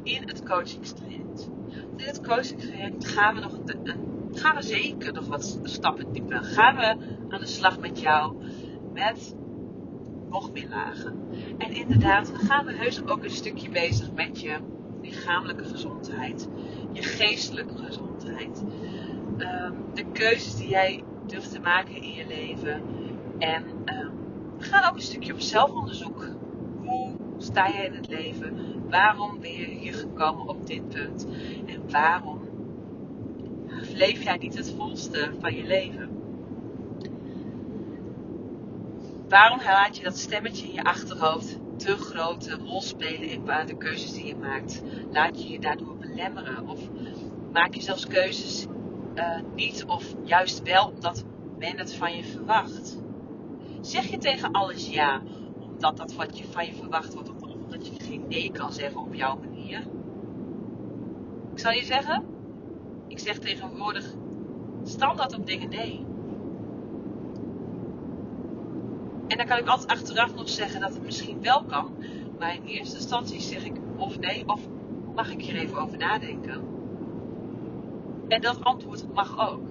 in 0.03 0.27
het 0.27 0.43
coachingstraject? 0.43 1.49
In 1.95 2.05
het 2.05 2.21
coachingstraject 2.21 3.07
gaan 3.07 3.35
we 3.35 3.41
nog 3.41 3.53
een, 3.65 3.95
gaan 4.31 4.55
we 4.55 4.61
zeker 4.61 5.13
nog 5.13 5.27
wat 5.27 5.59
stappen 5.63 6.11
dieper. 6.11 6.43
Gaan 6.43 6.75
we 6.75 6.97
aan 7.29 7.39
de 7.39 7.45
slag 7.45 7.79
met 7.79 7.99
jou 7.99 8.35
met 8.93 9.35
nog 10.29 10.51
meer 10.51 10.67
lagen. 10.69 11.19
En 11.57 11.71
inderdaad, 11.71 12.31
gaan 12.35 12.65
we 12.65 12.73
heus 12.73 13.05
ook 13.05 13.23
een 13.23 13.29
stukje 13.29 13.69
bezig 13.69 14.11
met 14.11 14.41
je 14.41 14.57
lichamelijke 15.01 15.63
gezondheid, 15.63 16.47
je 16.91 17.03
geestelijke 17.03 17.77
gezondheid, 17.77 18.63
um, 19.37 19.85
de 19.93 20.05
keuzes 20.11 20.55
die 20.55 20.69
jij 20.69 21.03
durft 21.25 21.51
te 21.51 21.59
maken 21.59 21.95
in 21.95 22.13
je 22.13 22.27
leven. 22.27 22.81
En 23.37 23.63
um, 23.63 24.11
we 24.57 24.63
gaan 24.63 24.89
ook 24.89 24.95
een 24.95 25.01
stukje 25.01 25.33
op 25.33 25.39
zelfonderzoek. 25.39 26.27
Hoe 26.83 27.15
sta 27.37 27.71
jij 27.71 27.85
in 27.85 27.93
het 27.93 28.07
leven? 28.07 28.83
Waarom 28.89 29.39
ben 29.39 29.51
je 29.51 29.65
hier 29.65 29.93
gekomen 29.93 30.47
op 30.47 30.67
dit 30.67 30.89
punt? 30.89 31.27
En 31.65 31.89
waarom 31.89 32.39
leef 33.93 34.23
jij 34.23 34.37
niet 34.37 34.57
het 34.57 34.73
volste 34.77 35.31
van 35.39 35.55
je 35.55 35.63
leven? 35.63 36.09
Waarom 39.27 39.59
laat 39.63 39.97
je 39.97 40.03
dat 40.03 40.17
stemmetje 40.17 40.67
in 40.67 40.73
je 40.73 40.83
achterhoofd 40.83 41.59
te 41.75 41.97
grote 41.97 42.55
rol 42.55 42.81
spelen 42.81 43.29
in 43.29 43.45
de 43.65 43.77
keuzes 43.77 44.13
die 44.13 44.25
je 44.25 44.35
maakt? 44.35 44.81
Laat 45.11 45.43
je 45.43 45.49
je 45.49 45.59
daardoor 45.59 45.97
belemmeren? 45.97 46.69
Of 46.69 46.79
maak 47.51 47.73
je 47.73 47.81
zelfs 47.81 48.07
keuzes 48.07 48.65
uh, 49.15 49.39
niet 49.55 49.85
of 49.85 50.15
juist 50.23 50.63
wel 50.63 50.87
omdat 50.95 51.23
men 51.57 51.77
het 51.77 51.93
van 51.95 52.15
je 52.15 52.23
verwacht? 52.23 52.97
Zeg 53.87 54.05
je 54.05 54.17
tegen 54.17 54.51
alles 54.51 54.89
ja, 54.89 55.21
omdat 55.59 55.97
dat 55.97 56.13
wat 56.13 56.37
je 56.37 56.43
van 56.43 56.65
je 56.65 56.73
verwacht 56.73 57.13
wordt, 57.13 57.29
of 57.29 57.41
omdat 57.41 57.87
je 57.87 57.93
geen 58.03 58.25
nee 58.27 58.51
kan 58.51 58.73
zeggen 58.73 59.01
op 59.01 59.13
jouw 59.13 59.37
manier? 59.37 59.79
Ik 61.51 61.59
zal 61.59 61.71
je 61.71 61.83
zeggen, 61.83 62.25
ik 63.07 63.19
zeg 63.19 63.39
tegenwoordig 63.39 64.13
standaard 64.83 65.37
op 65.37 65.47
dingen 65.47 65.69
nee. 65.69 66.05
En 69.27 69.37
dan 69.37 69.45
kan 69.45 69.57
ik 69.57 69.67
altijd 69.67 69.89
achteraf 69.89 70.35
nog 70.35 70.49
zeggen 70.49 70.81
dat 70.81 70.93
het 70.93 71.03
misschien 71.03 71.41
wel 71.41 71.63
kan. 71.63 71.91
Maar 72.39 72.55
in 72.55 72.63
eerste 72.63 72.95
instantie 72.95 73.41
zeg 73.41 73.65
ik 73.65 73.75
of 73.97 74.19
nee, 74.19 74.47
of 74.47 74.61
mag 75.15 75.31
ik 75.31 75.41
hier 75.41 75.55
even 75.55 75.77
over 75.77 75.97
nadenken. 75.97 76.61
En 78.27 78.41
dat 78.41 78.63
antwoord 78.63 79.13
mag 79.13 79.49
ook. 79.49 79.61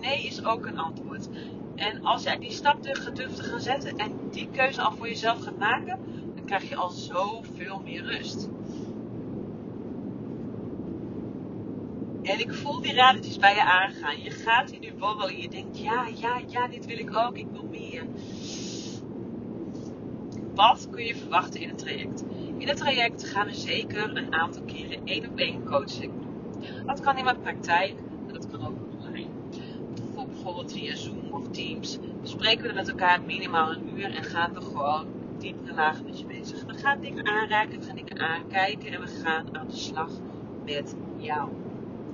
Nee 0.00 0.26
is 0.26 0.44
ook 0.44 0.66
een 0.66 0.78
antwoord. 0.78 1.28
En 1.76 2.04
als 2.04 2.22
jij 2.22 2.38
die 2.38 2.50
stap 2.50 2.82
durft 2.82 3.14
te 3.14 3.42
gaan 3.42 3.60
zetten 3.60 3.96
en 3.96 4.12
die 4.30 4.48
keuze 4.52 4.82
al 4.82 4.96
voor 4.96 5.08
jezelf 5.08 5.42
gaat 5.42 5.58
maken, 5.58 5.98
dan 6.34 6.44
krijg 6.44 6.68
je 6.68 6.76
al 6.76 6.90
zoveel 6.90 7.80
meer 7.84 8.04
rust. 8.04 8.48
En 12.22 12.40
ik 12.40 12.54
voel 12.54 12.80
die 12.80 12.94
radertjes 12.94 13.38
bij 13.38 13.54
je 13.54 13.62
aangaan. 13.62 14.22
Je 14.22 14.30
gaat 14.30 14.70
hier 14.70 14.80
nu 14.80 14.92
borrelen. 14.98 15.40
Je 15.40 15.48
denkt, 15.48 15.78
ja, 15.78 16.06
ja, 16.14 16.40
ja, 16.46 16.68
dit 16.68 16.86
wil 16.86 16.98
ik 16.98 17.16
ook. 17.16 17.36
Ik 17.36 17.46
wil 17.52 17.66
meer. 17.70 18.06
Wat 20.54 20.88
kun 20.90 21.04
je 21.04 21.16
verwachten 21.16 21.60
in 21.60 21.68
het 21.68 21.78
traject? 21.78 22.24
In 22.58 22.68
het 22.68 22.76
traject 22.76 23.28
gaan 23.28 23.46
we 23.46 23.54
zeker 23.54 24.16
een 24.16 24.34
aantal 24.34 24.62
keren 24.62 25.00
één 25.04 25.30
op 25.30 25.38
één 25.38 25.64
coaching 25.64 26.12
doen. 26.12 26.86
Dat 26.86 27.00
kan 27.00 27.18
in 27.18 27.24
mijn 27.24 27.40
praktijk, 27.40 27.94
dat 28.32 28.50
kan 28.50 28.66
ook. 28.66 28.85
Bijvoorbeeld 30.46 30.78
via 30.78 30.96
Zoom 30.96 31.32
of 31.32 31.48
Teams. 31.50 31.98
Bespreken 32.20 32.62
we 32.62 32.68
er 32.68 32.74
met 32.74 32.88
elkaar 32.88 33.22
minimaal 33.22 33.70
een 33.70 33.98
uur 33.98 34.14
en 34.14 34.24
gaan 34.24 34.54
we 34.54 34.60
gewoon 34.60 35.06
diepere 35.38 35.74
lagen 35.74 36.04
met 36.04 36.18
je 36.18 36.26
bezig. 36.26 36.64
We 36.64 36.74
gaan 36.74 37.00
dingen 37.00 37.26
aanraken, 37.26 37.78
we 37.78 37.86
gaan 37.86 37.96
dingen 37.96 38.18
aankijken 38.20 38.92
en 38.92 39.00
we 39.00 39.06
gaan 39.06 39.56
aan 39.56 39.66
de 39.66 39.76
slag 39.76 40.10
met 40.64 40.94
jou. 41.16 41.48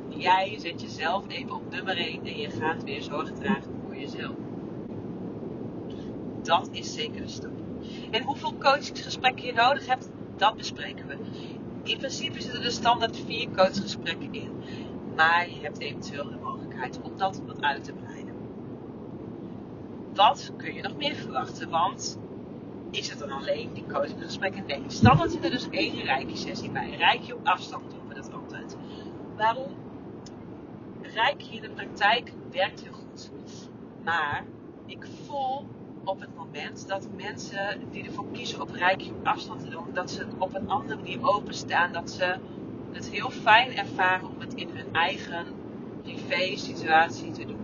Jij 0.08 0.58
zet 0.58 0.80
jezelf 0.80 1.24
even 1.28 1.52
op 1.52 1.70
nummer 1.70 1.96
1 1.96 2.26
en 2.26 2.36
je 2.36 2.50
gaat 2.50 2.84
weer 2.84 3.02
zorg 3.02 3.32
dragen 3.32 3.80
voor 3.84 3.96
jezelf. 3.96 4.36
Dat 6.42 6.68
is 6.70 6.94
zeker 6.94 7.22
een 7.22 7.28
stap. 7.28 7.52
En 8.10 8.22
hoeveel 8.22 8.54
coachingsgesprekken 8.58 9.44
je 9.44 9.52
nodig 9.52 9.86
hebt, 9.86 10.08
dat 10.36 10.56
bespreken 10.56 11.06
we. 11.06 11.16
In 11.82 11.98
principe 11.98 12.40
zitten 12.40 12.62
er 12.62 12.70
standaard 12.70 13.16
vier 13.26 13.48
coachgesprekken 13.50 14.34
in. 14.34 14.50
Maar 15.16 15.48
je 15.48 15.60
hebt 15.60 15.78
eventueel 15.78 16.30
de 16.30 16.38
mogelijkheid 16.42 17.00
om 17.02 17.16
dat 17.16 17.40
wat 17.46 17.60
uit 17.60 17.84
te 17.84 17.92
breiden. 17.92 18.01
Wat 20.14 20.52
kun 20.56 20.74
je 20.74 20.82
nog 20.82 20.96
meer 20.96 21.14
verwachten? 21.14 21.70
Want 21.70 22.18
is 22.90 23.10
het 23.10 23.18
dan 23.18 23.30
alleen 23.30 23.72
die 23.72 23.84
coachinggesprekken? 23.92 24.66
Nee, 24.66 24.82
standaard 24.86 25.30
zit 25.30 25.44
er 25.44 25.50
dus 25.50 25.68
één 25.70 26.02
rijke 26.02 26.36
sessie 26.36 26.70
bij. 26.70 26.96
Rijkje 26.96 27.34
op 27.34 27.46
afstand 27.46 27.90
doen 27.90 28.08
we 28.08 28.14
dat 28.14 28.32
altijd. 28.32 28.76
Waarom? 29.36 29.72
Rijkje 31.02 31.54
in 31.54 31.62
de 31.62 31.70
praktijk 31.70 32.32
werkt 32.50 32.82
heel 32.82 32.92
goed. 32.92 33.30
Maar 34.04 34.44
ik 34.86 35.06
voel 35.26 35.66
op 36.04 36.20
het 36.20 36.36
moment 36.36 36.88
dat 36.88 37.08
mensen 37.16 37.80
die 37.90 38.04
ervoor 38.04 38.26
kiezen 38.32 38.60
op 38.60 38.70
rijkje 38.70 39.10
op 39.10 39.26
afstand 39.26 39.60
te 39.60 39.68
doen, 39.68 39.86
dat 39.92 40.10
ze 40.10 40.26
op 40.38 40.54
een 40.54 40.68
andere 40.68 40.96
manier 40.96 41.18
openstaan. 41.22 41.92
Dat 41.92 42.10
ze 42.10 42.36
het 42.92 43.10
heel 43.10 43.30
fijn 43.30 43.76
ervaren 43.76 44.28
om 44.28 44.40
het 44.40 44.54
in 44.54 44.68
hun 44.68 44.92
eigen 44.94 45.46
privé 46.02 46.56
situatie 46.56 47.30
te 47.30 47.44
doen. 47.44 47.61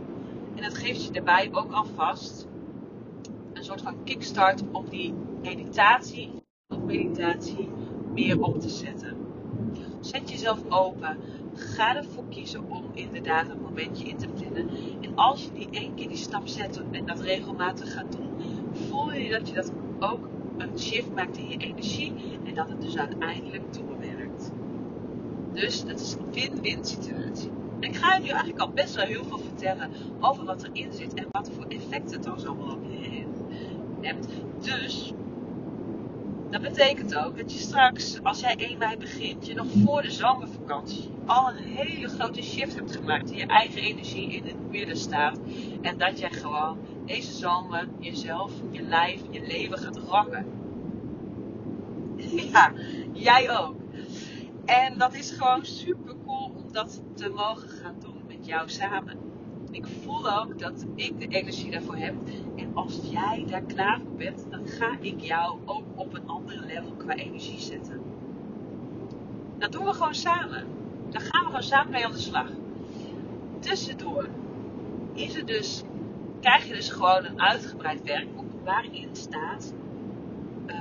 En 0.58 0.64
dat 0.64 0.78
geeft 0.78 1.04
je 1.04 1.10
daarbij 1.10 1.48
ook 1.52 1.72
alvast 1.72 2.46
een 3.52 3.64
soort 3.64 3.82
van 3.82 4.04
kickstart 4.04 4.62
om 4.72 4.88
die 4.88 5.14
meditatie 5.42 6.30
of 6.68 6.78
meditatie 6.78 7.68
meer 8.14 8.40
op 8.40 8.60
te 8.60 8.68
zetten. 8.68 9.16
Zet 10.00 10.30
jezelf 10.30 10.58
open. 10.68 11.16
Ga 11.54 11.96
ervoor 11.96 12.24
kiezen 12.28 12.70
om 12.70 12.84
inderdaad 12.94 13.48
een 13.48 13.60
momentje 13.60 14.04
in 14.04 14.16
te 14.16 14.28
plannen. 14.28 14.68
En 15.00 15.16
als 15.16 15.44
je 15.44 15.52
die 15.52 15.68
één 15.70 15.94
keer 15.94 16.08
die 16.08 16.16
stap 16.16 16.48
zet 16.48 16.82
en 16.90 17.06
dat 17.06 17.20
regelmatig 17.20 17.92
gaat 17.92 18.12
doen, 18.12 18.30
voel 18.72 19.12
je 19.12 19.30
dat 19.30 19.48
je 19.48 19.54
dat 19.54 19.72
ook 19.98 20.28
een 20.56 20.78
shift 20.78 21.14
maakt 21.14 21.36
in 21.36 21.48
je 21.48 21.56
energie 21.56 22.12
en 22.44 22.54
dat 22.54 22.68
het 22.68 22.80
dus 22.80 22.98
uiteindelijk 22.98 23.74
doorwerkt. 23.74 24.52
Dus 25.52 25.84
dat 25.84 26.00
is 26.00 26.14
een 26.14 26.32
win-win 26.32 26.84
situatie. 26.84 27.50
En 27.80 27.88
ik 27.88 27.96
ga 27.96 28.14
je 28.14 28.20
nu 28.20 28.28
eigenlijk 28.28 28.60
al 28.60 28.70
best 28.70 28.94
wel 28.94 29.04
heel 29.04 29.24
veel 29.24 29.38
vertellen 29.38 29.90
over 30.20 30.44
wat 30.44 30.62
erin 30.62 30.92
zit 30.92 31.14
en 31.14 31.26
wat 31.30 31.50
voor 31.54 31.64
effect 31.68 32.10
het 32.10 32.22
dan 32.22 32.46
allemaal 32.46 32.74
op 32.74 32.84
je 32.90 33.26
hebt. 34.00 34.28
Dus 34.60 35.12
dat 36.50 36.62
betekent 36.62 37.16
ook 37.16 37.36
dat 37.36 37.52
je 37.52 37.58
straks, 37.58 38.22
als 38.22 38.40
jij 38.40 38.56
1 38.56 38.78
mei 38.78 38.96
begint, 38.96 39.46
je 39.46 39.54
nog 39.54 39.66
voor 39.84 40.02
de 40.02 40.10
zomervakantie 40.10 41.10
al 41.26 41.48
een 41.48 41.56
hele 41.56 42.08
grote 42.08 42.42
shift 42.42 42.74
hebt 42.74 42.96
gemaakt 42.96 43.30
in 43.30 43.36
je 43.36 43.46
eigen 43.46 43.82
energie 43.82 44.30
in 44.30 44.44
het 44.44 44.70
midden 44.70 44.96
staat. 44.96 45.38
En 45.82 45.98
dat 45.98 46.18
jij 46.18 46.30
gewoon 46.30 46.78
deze 47.06 47.32
zomer 47.32 47.88
jezelf, 47.98 48.52
je 48.70 48.82
lijf, 48.82 49.20
je 49.30 49.40
leven 49.40 49.78
gaat 49.78 49.96
rocken. 49.96 50.46
Ja, 52.52 52.72
jij 53.12 53.58
ook. 53.58 53.74
En 54.64 54.98
dat 54.98 55.14
is 55.14 55.30
gewoon 55.30 55.64
super 55.64 56.14
dat 56.78 57.00
te 57.14 57.28
mogen 57.28 57.68
gaan 57.68 57.94
doen 57.98 58.22
met 58.26 58.46
jou 58.46 58.68
samen. 58.68 59.18
Ik 59.70 59.86
voel 59.86 60.30
ook 60.40 60.58
dat 60.58 60.86
ik 60.94 61.20
de 61.20 61.26
energie 61.26 61.70
daarvoor 61.70 61.96
heb. 61.96 62.14
En 62.56 62.70
als 62.74 63.00
jij 63.02 63.44
daar 63.48 63.62
klaar 63.62 64.00
voor 64.00 64.16
bent, 64.16 64.46
dan 64.50 64.66
ga 64.66 64.96
ik 65.00 65.20
jou 65.20 65.58
ook 65.64 65.84
op 65.94 66.14
een 66.14 66.28
andere 66.28 66.66
level 66.66 66.92
qua 66.96 67.14
energie 67.14 67.58
zetten. 67.58 68.02
Dat 69.58 69.72
doen 69.72 69.84
we 69.84 69.92
gewoon 69.92 70.14
samen. 70.14 70.66
Daar 71.10 71.20
gaan 71.20 71.40
we 71.40 71.46
gewoon 71.46 71.62
samen 71.62 71.92
mee 71.92 72.04
aan 72.04 72.12
de 72.12 72.18
slag. 72.18 72.48
Tussendoor 73.58 74.28
is 75.12 75.34
het 75.34 75.46
dus, 75.46 75.82
krijg 76.40 76.66
je 76.66 76.74
dus 76.74 76.90
gewoon 76.90 77.24
een 77.24 77.40
uitgebreid 77.40 78.02
werkboek 78.02 78.52
waarin 78.64 79.08
staat. 79.12 79.72
Uh, 80.66 80.74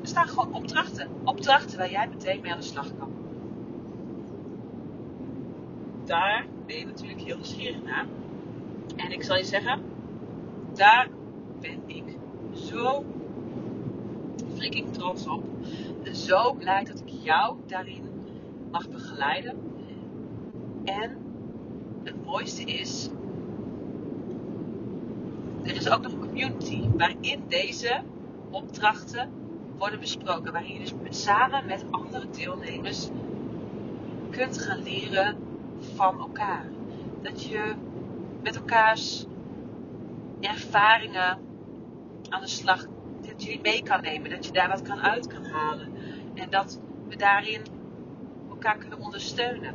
er 0.00 0.08
staan 0.08 0.28
gewoon 0.28 0.54
opdrachten. 0.54 1.08
Opdrachten 1.24 1.78
waar 1.78 1.90
jij 1.90 2.08
meteen 2.08 2.40
mee 2.40 2.52
aan 2.52 2.60
de 2.60 2.66
slag 2.66 2.96
kan. 2.98 3.19
Daar 6.10 6.46
ben 6.66 6.78
je 6.78 6.86
natuurlijk 6.86 7.20
heel 7.20 7.36
nieuwsgierig 7.36 7.82
naar. 7.82 8.06
En 8.96 9.12
ik 9.12 9.22
zal 9.22 9.36
je 9.36 9.44
zeggen, 9.44 9.82
daar 10.74 11.08
ben 11.60 11.80
ik 11.86 12.04
zo 12.54 13.04
freaking 14.54 14.92
trots 14.92 15.26
op. 15.26 15.44
Zo 16.12 16.52
blij 16.52 16.84
dat 16.84 17.00
ik 17.00 17.08
jou 17.22 17.56
daarin 17.66 18.02
mag 18.70 18.88
begeleiden. 18.88 19.56
En 20.84 21.16
het 22.02 22.24
mooiste 22.24 22.62
is, 22.62 23.08
er 25.62 25.76
is 25.76 25.90
ook 25.90 26.02
nog 26.02 26.12
een 26.12 26.18
community 26.18 26.88
waarin 26.96 27.42
deze 27.48 28.02
opdrachten 28.50 29.30
worden 29.78 30.00
besproken. 30.00 30.52
Waarin 30.52 30.72
je 30.72 30.78
dus 30.78 31.22
samen 31.22 31.66
met 31.66 31.84
andere 31.90 32.26
deelnemers 32.30 33.08
kunt 34.30 34.58
gaan 34.58 34.82
leren 34.82 35.49
van 35.80 36.18
elkaar. 36.18 36.64
Dat 37.22 37.44
je 37.44 37.74
met 38.42 38.56
elkaars 38.56 39.26
ervaringen 40.40 41.38
aan 42.28 42.40
de 42.40 42.48
slag, 42.48 42.86
dat 43.20 43.42
je 43.42 43.48
die 43.48 43.60
mee 43.62 43.82
kan 43.82 44.00
nemen. 44.00 44.30
Dat 44.30 44.46
je 44.46 44.52
daar 44.52 44.68
wat 44.68 44.82
kan 44.82 45.00
uit 45.00 45.26
kan 45.26 45.44
halen. 45.44 45.92
En 46.34 46.50
dat 46.50 46.80
we 47.08 47.16
daarin 47.16 47.62
elkaar 48.48 48.76
kunnen 48.76 48.98
ondersteunen. 48.98 49.74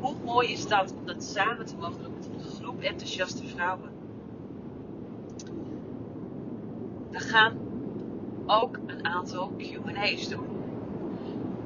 Hoe 0.00 0.14
mooi 0.24 0.52
is 0.52 0.68
dat 0.68 0.94
om 0.98 1.06
dat 1.06 1.24
samen 1.24 1.66
te 1.66 1.76
mogen 1.76 2.02
doen 2.02 2.14
met 2.14 2.26
een 2.26 2.50
groep 2.50 2.80
enthousiaste 2.80 3.46
vrouwen. 3.46 3.90
We 7.10 7.18
gaan 7.18 7.58
ook 8.46 8.78
een 8.86 9.06
aantal 9.06 9.52
QA's 9.56 10.28
doen. 10.28 10.46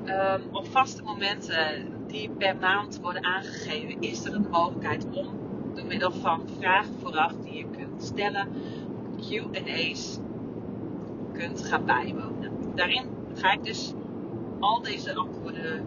Um, 0.04 0.42
op 0.52 0.66
vaste 0.66 1.02
momenten 1.02 2.01
die 2.12 2.30
per 2.30 2.56
maand 2.56 3.00
worden 3.00 3.24
aangegeven, 3.24 4.00
is 4.00 4.24
er 4.24 4.34
een 4.34 4.46
mogelijkheid 4.50 5.06
om 5.10 5.26
door 5.74 5.86
middel 5.86 6.10
van 6.10 6.48
vragen 6.58 6.94
vooraf 7.00 7.32
die 7.32 7.54
je 7.54 7.66
kunt 7.76 8.02
stellen, 8.02 8.48
QA's 9.20 10.18
kunt 11.32 11.64
gaan 11.64 11.84
bijwonen. 11.84 12.52
Daarin 12.74 13.06
ga 13.34 13.52
ik 13.52 13.64
dus 13.64 13.92
al 14.60 14.82
deze 14.82 15.14
antwoorden, 15.14 15.86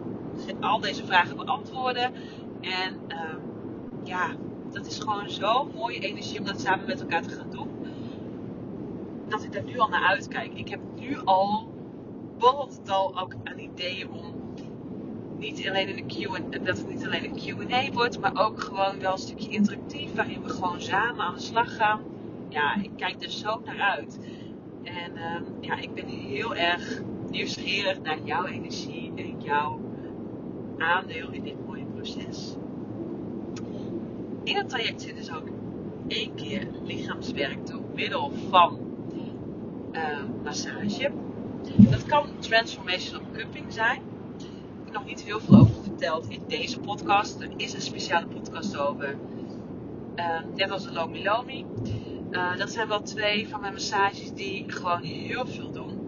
al 0.60 0.80
deze 0.80 1.06
vragen 1.06 1.36
beantwoorden. 1.36 2.12
En 2.60 2.94
um, 2.94 3.40
ja, 4.04 4.30
dat 4.72 4.86
is 4.86 4.98
gewoon 4.98 5.30
zo 5.30 5.64
mooie 5.74 5.98
energie 5.98 6.38
om 6.38 6.44
dat 6.44 6.60
samen 6.60 6.86
met 6.86 7.00
elkaar 7.00 7.22
te 7.22 7.28
gaan 7.28 7.50
doen. 7.50 7.68
Dat 9.28 9.44
ik 9.44 9.52
daar 9.52 9.64
nu 9.64 9.78
al 9.78 9.88
naar 9.88 10.04
uitkijk. 10.04 10.54
Ik 10.54 10.68
heb 10.68 10.80
nu 10.94 11.18
al 11.24 11.74
het 12.38 12.90
al 12.90 13.20
ook 13.20 13.34
aan 13.44 13.58
ideeën 13.58 14.10
om 14.10 14.35
niet 15.38 15.68
alleen 15.68 15.86
de 15.86 16.06
Q&A, 16.06 16.58
dat 16.58 16.78
het 16.78 16.88
niet 16.88 17.06
alleen 17.06 17.24
een 17.24 17.66
Q&A 17.68 17.92
wordt, 17.92 18.20
maar 18.20 18.46
ook 18.46 18.60
gewoon 18.60 19.00
wel 19.00 19.12
een 19.12 19.18
stukje 19.18 19.48
interactief 19.48 20.14
waarin 20.14 20.42
we 20.42 20.48
gewoon 20.48 20.80
samen 20.80 21.24
aan 21.24 21.34
de 21.34 21.40
slag 21.40 21.76
gaan. 21.76 22.00
Ja, 22.48 22.74
ik 22.82 22.90
kijk 22.96 23.22
er 23.22 23.30
zo 23.30 23.60
naar 23.64 23.80
uit. 23.80 24.18
En 24.82 25.16
ehm, 25.16 25.42
ja, 25.60 25.76
ik 25.76 25.94
ben 25.94 26.06
heel 26.06 26.54
erg 26.54 27.02
nieuwsgierig 27.30 28.02
naar 28.02 28.18
jouw 28.24 28.44
energie 28.44 29.12
en 29.14 29.40
jouw 29.40 29.80
aandeel 30.78 31.30
in 31.30 31.42
dit 31.42 31.66
mooie 31.66 31.84
proces. 31.94 32.56
In 34.44 34.56
het 34.56 34.68
traject 34.68 35.02
zit 35.02 35.16
dus 35.16 35.32
ook 35.32 35.48
één 36.08 36.34
keer 36.34 36.68
lichaamswerk 36.82 37.66
door 37.66 37.82
middel 37.94 38.32
van 38.50 38.78
uh, 39.92 40.18
massage. 40.44 41.10
Dat 41.78 42.04
kan 42.04 42.26
transformational 42.38 43.22
cupping 43.32 43.72
zijn. 43.72 44.02
Nog 44.96 45.04
niet 45.04 45.22
heel 45.22 45.40
veel 45.40 45.58
over 45.58 45.82
verteld 45.82 46.28
in 46.28 46.42
deze 46.46 46.80
podcast. 46.80 47.40
Er 47.40 47.50
is 47.56 47.72
een 47.72 47.80
speciale 47.80 48.26
podcast 48.26 48.76
over. 48.76 49.16
Uh, 50.16 50.38
net 50.54 50.70
als 50.70 50.84
de 50.84 50.92
Lomi 50.92 51.24
Lomi. 51.24 51.64
Uh, 52.30 52.56
dat 52.56 52.70
zijn 52.70 52.88
wel 52.88 53.02
twee 53.02 53.48
van 53.48 53.60
mijn 53.60 53.72
massages 53.72 54.32
die 54.32 54.64
gewoon 54.66 55.02
heel 55.02 55.46
veel 55.46 55.70
doen. 55.70 56.00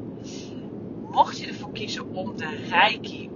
Mocht 1.11 1.39
je 1.39 1.47
ervoor 1.47 1.73
kiezen 1.73 2.15
om 2.15 2.37
de 2.37 2.67
Reiki 2.69 3.31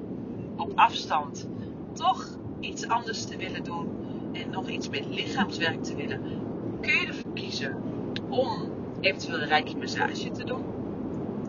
op 0.57 0.73
afstand 0.75 1.49
toch 1.93 2.27
iets 2.61 2.89
anders 2.89 3.25
te 3.25 3.37
willen 3.37 3.65
doen 3.65 3.89
en 4.33 4.51
nog 4.51 4.69
iets 4.69 4.89
met 4.89 5.07
lichaamswerk 5.09 5.83
te 5.83 5.97
willen, 5.97 6.21
kun 6.81 7.01
je 7.01 7.07
ervoor 7.07 7.33
kiezen 7.33 7.77
om 8.29 8.71
eventueel 9.01 9.41
een 9.41 9.49
Reiki 9.49 9.77
massage 9.77 10.31
te 10.31 10.45
doen. 10.45 10.65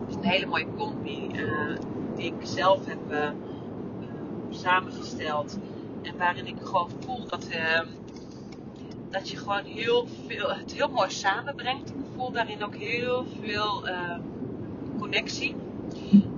Het 0.00 0.08
is 0.08 0.14
een 0.14 0.24
hele 0.24 0.46
mooie 0.46 0.74
combi 0.76 1.28
uh, 1.32 1.76
die 2.16 2.26
ik 2.26 2.46
zelf 2.46 2.86
heb 2.86 3.12
uh, 3.12 3.28
samengesteld 4.64 5.58
en 6.02 6.16
waarin 6.16 6.46
ik 6.46 6.56
gewoon 6.62 6.90
voel 7.00 7.26
dat, 7.28 7.48
uh, 7.50 7.80
dat 9.10 9.28
je 9.28 9.36
gewoon 9.36 9.64
heel 9.64 10.06
veel, 10.26 10.54
het 10.54 10.72
heel 10.72 10.88
mooi 10.88 11.10
samenbrengt. 11.10 11.88
Ik 11.90 12.04
voel 12.16 12.30
daarin 12.30 12.64
ook 12.64 12.76
heel 12.76 13.26
veel 13.40 13.88
connectie. 14.98 15.54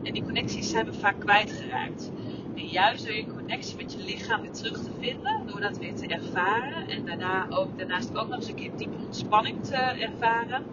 En 0.02 0.12
die 0.12 0.22
connecties 0.22 0.70
zijn 0.70 0.86
we 0.86 0.92
vaak 0.92 1.20
kwijtgeraakt. 1.20 2.10
En 2.54 2.66
juist 2.66 3.06
door 3.06 3.14
je 3.14 3.26
connectie 3.26 3.76
met 3.76 3.92
je 3.92 4.04
lichaam 4.04 4.40
weer 4.40 4.52
terug 4.52 4.82
te 4.82 4.90
vinden, 4.98 5.42
door 5.46 5.60
dat 5.60 5.78
weer 5.78 5.94
te 5.94 6.06
ervaren 6.06 6.88
en 6.88 7.04
daarna 7.04 7.46
ook, 7.50 7.78
daarnaast 7.78 8.16
ook 8.16 8.28
nog 8.28 8.36
eens 8.36 8.48
een 8.48 8.54
keer 8.54 8.76
diepe 8.76 8.96
ontspanning 9.04 9.64
te 9.64 9.76
ervaren. 9.76 10.64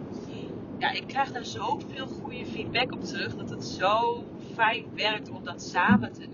Ja, 0.78 0.90
ik 0.90 1.06
krijg 1.06 1.32
daar 1.32 1.44
zoveel 1.44 2.06
goede 2.06 2.46
feedback 2.46 2.92
op 2.92 3.04
terug 3.04 3.36
dat 3.36 3.50
het 3.50 3.64
zo 3.64 4.24
fijn 4.54 4.84
werkt 4.94 5.30
om 5.30 5.44
dat 5.44 5.62
samen 5.62 6.12
te 6.12 6.28
doen. 6.28 6.33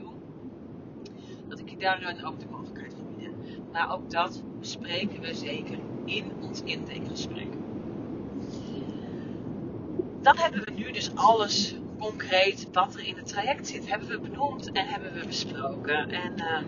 Dat 1.81 1.95
ik 1.95 2.09
je 2.09 2.14
daar 2.14 2.31
ook 2.31 2.40
de 2.40 2.47
mogelijkheid 2.51 2.95
voor 2.95 3.05
bieden. 3.16 3.35
Maar 3.73 3.93
ook 3.93 4.11
dat 4.11 4.43
bespreken 4.59 5.21
we 5.21 5.35
zeker 5.35 5.79
in 6.05 6.33
ons 6.40 6.62
intakegesprek. 6.62 7.49
Dan 10.23 10.37
hebben 10.37 10.64
we 10.64 10.71
nu 10.71 10.93
dus 10.93 11.14
alles 11.14 11.75
concreet 11.99 12.69
wat 12.73 12.95
er 12.95 13.07
in 13.07 13.16
het 13.16 13.27
traject 13.27 13.66
zit, 13.69 13.90
hebben 13.90 14.09
we 14.09 14.21
benoemd 14.21 14.73
en 14.73 14.87
hebben 14.87 15.12
we 15.12 15.27
besproken. 15.27 16.11
En 16.11 16.33
uh, 16.37 16.59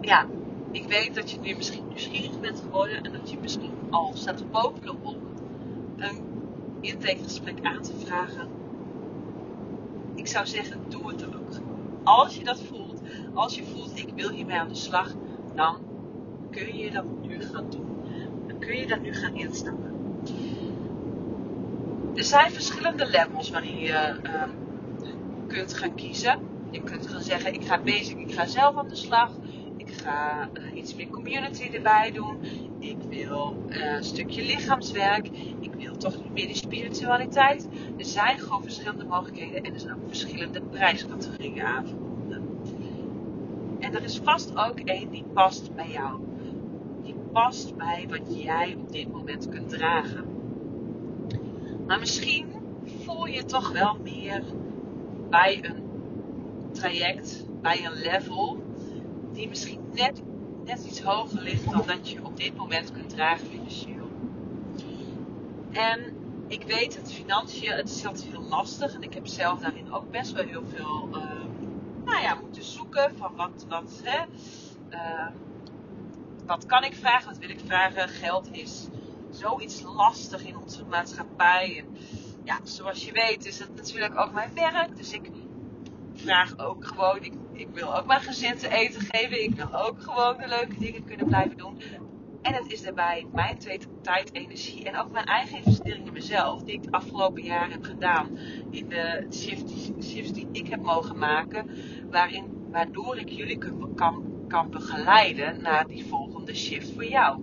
ja, 0.00 0.26
ik 0.70 0.84
weet 0.84 1.14
dat 1.14 1.30
je 1.30 1.40
nu 1.40 1.56
misschien 1.56 1.88
nieuwsgierig 1.88 2.40
bent 2.40 2.60
geworden 2.60 3.02
en 3.02 3.12
dat 3.12 3.30
je 3.30 3.38
misschien 3.40 3.72
al 3.90 4.10
staat 4.14 4.36
te 4.36 4.44
popelen 4.44 4.96
om 5.02 5.16
een 5.96 6.24
intakegesprek 6.80 7.58
aan 7.62 7.82
te 7.82 7.96
vragen. 8.04 8.48
Ik 10.14 10.26
zou 10.26 10.46
zeggen, 10.46 10.80
doe 10.88 11.08
het 11.08 11.26
ook. 11.26 11.50
Als 12.04 12.36
je 12.36 12.44
dat 12.44 12.62
voelt, 12.62 12.89
als 13.34 13.54
je 13.54 13.64
voelt, 13.64 13.98
ik 13.98 14.12
wil 14.14 14.30
hiermee 14.30 14.58
aan 14.58 14.68
de 14.68 14.74
slag, 14.74 15.14
dan 15.54 15.76
kun 16.50 16.76
je 16.76 16.90
dat 16.90 17.04
nu 17.22 17.42
gaan 17.42 17.70
doen. 17.70 17.88
Dan 18.46 18.58
kun 18.58 18.76
je 18.76 18.86
dat 18.86 19.00
nu 19.00 19.14
gaan 19.14 19.34
instappen. 19.34 19.94
Er 22.14 22.24
zijn 22.24 22.50
verschillende 22.50 23.06
levels 23.06 23.50
waarin 23.50 23.78
je 23.78 24.16
uh, 24.22 24.42
kunt 25.46 25.74
gaan 25.74 25.94
kiezen. 25.94 26.38
Je 26.70 26.82
kunt 26.82 27.06
gaan 27.06 27.22
zeggen, 27.22 27.54
ik 27.54 27.64
ga 27.64 27.80
basic, 27.82 28.18
ik 28.18 28.32
ga 28.32 28.46
zelf 28.46 28.76
aan 28.76 28.88
de 28.88 28.94
slag. 28.94 29.30
Ik 29.76 29.92
ga 29.92 30.48
uh, 30.54 30.76
iets 30.76 30.94
meer 30.94 31.08
community 31.08 31.70
erbij 31.72 32.10
doen. 32.12 32.38
Ik 32.78 32.96
wil 33.08 33.64
uh, 33.68 33.94
een 33.94 34.04
stukje 34.04 34.42
lichaamswerk. 34.42 35.28
Ik 35.60 35.72
wil 35.74 35.96
toch 35.96 36.14
meer 36.32 36.46
die 36.46 36.56
spiritualiteit. 36.56 37.68
Er 37.98 38.04
zijn 38.04 38.38
gewoon 38.38 38.62
verschillende 38.62 39.04
mogelijkheden 39.04 39.62
en 39.62 39.74
er 39.74 39.80
zijn 39.80 39.94
ook 39.94 40.06
verschillende 40.06 40.60
prijscategorieën 40.60 41.62
aan. 41.62 42.09
En 43.90 43.96
er 43.96 44.02
is 44.02 44.20
vast 44.24 44.56
ook 44.56 44.80
één 44.80 45.10
die 45.10 45.24
past 45.32 45.74
bij 45.74 45.90
jou. 45.90 46.20
Die 47.02 47.14
past 47.32 47.76
bij 47.76 48.06
wat 48.08 48.42
jij 48.42 48.76
op 48.78 48.92
dit 48.92 49.12
moment 49.12 49.48
kunt 49.48 49.68
dragen. 49.68 50.24
Maar 51.86 51.98
misschien 51.98 52.46
voel 53.04 53.26
je 53.26 53.44
toch 53.44 53.72
wel 53.72 53.96
meer 54.02 54.42
bij 55.30 55.64
een 55.64 55.82
traject, 56.72 57.46
bij 57.60 57.84
een 57.84 58.00
level, 58.02 58.62
die 59.32 59.48
misschien 59.48 59.80
net, 59.92 60.22
net 60.64 60.84
iets 60.84 61.02
hoger 61.02 61.42
ligt 61.42 61.70
dan 61.70 61.82
dat 61.86 62.10
je 62.10 62.24
op 62.24 62.36
dit 62.36 62.56
moment 62.56 62.92
kunt 62.92 63.08
dragen 63.08 63.46
financieel. 63.46 64.08
En 65.70 66.00
ik 66.46 66.62
weet 66.62 66.96
het, 66.96 67.12
financiën, 67.12 67.72
het 67.72 67.88
is 67.88 68.06
altijd 68.06 68.24
heel 68.24 68.42
lastig. 68.48 68.94
En 68.94 69.02
ik 69.02 69.14
heb 69.14 69.26
zelf 69.26 69.60
daarin 69.60 69.92
ook 69.92 70.10
best 70.10 70.32
wel 70.32 70.44
heel 70.44 70.64
veel, 70.74 71.08
uh, 71.12 71.49
nou 72.10 72.22
ja, 72.22 72.34
moeten 72.34 72.64
zoeken 72.64 73.16
van 73.16 73.36
wat, 73.36 73.64
wat, 73.68 74.00
hè, 74.02 74.24
uh, 74.90 75.26
wat 76.46 76.66
kan 76.66 76.84
ik 76.84 76.94
vragen, 76.94 77.28
wat 77.28 77.38
wil 77.38 77.50
ik 77.50 77.60
vragen. 77.66 78.08
Geld 78.08 78.52
is 78.52 78.88
zoiets 79.30 79.82
lastig 79.82 80.44
in 80.44 80.56
onze 80.56 80.84
maatschappij. 80.84 81.78
En 81.78 81.96
ja, 82.44 82.58
zoals 82.62 83.04
je 83.04 83.12
weet 83.12 83.46
is 83.46 83.58
het 83.58 83.76
natuurlijk 83.76 84.18
ook 84.18 84.32
mijn 84.32 84.54
werk. 84.54 84.96
Dus 84.96 85.12
ik 85.12 85.30
vraag 86.14 86.58
ook 86.58 86.86
gewoon, 86.86 87.22
ik, 87.22 87.32
ik 87.52 87.68
wil 87.72 87.96
ook 87.96 88.06
mijn 88.06 88.20
gezin 88.20 88.56
te 88.56 88.68
eten 88.68 89.00
geven. 89.00 89.42
Ik 89.42 89.54
wil 89.54 89.74
ook 89.74 90.02
gewoon 90.02 90.36
de 90.36 90.48
leuke 90.48 90.78
dingen 90.78 91.04
kunnen 91.04 91.26
blijven 91.26 91.56
doen. 91.56 91.80
En 92.42 92.54
het 92.54 92.72
is 92.72 92.82
daarbij 92.82 93.26
mijn 93.32 93.58
tijd, 94.02 94.32
energie 94.32 94.84
en 94.84 94.96
ook 94.96 95.10
mijn 95.10 95.26
eigen 95.26 95.56
investering 95.56 96.06
in 96.06 96.12
mezelf, 96.12 96.62
die 96.62 96.74
ik 96.74 96.84
het 96.84 96.90
afgelopen 96.90 97.42
jaar 97.42 97.70
heb 97.70 97.84
gedaan. 97.84 98.38
In 98.70 98.88
de 98.88 99.26
shifts 100.00 100.32
die 100.32 100.48
ik 100.52 100.66
heb 100.68 100.82
mogen 100.82 101.18
maken, 101.18 101.70
waarin, 102.10 102.44
waardoor 102.70 103.18
ik 103.18 103.28
jullie 103.28 103.58
kan, 103.94 104.24
kan 104.48 104.70
begeleiden 104.70 105.62
naar 105.62 105.86
die 105.86 106.06
volgende 106.06 106.54
shift 106.54 106.92
voor 106.92 107.04
jou. 107.04 107.40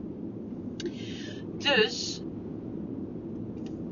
Dus, 1.57 2.21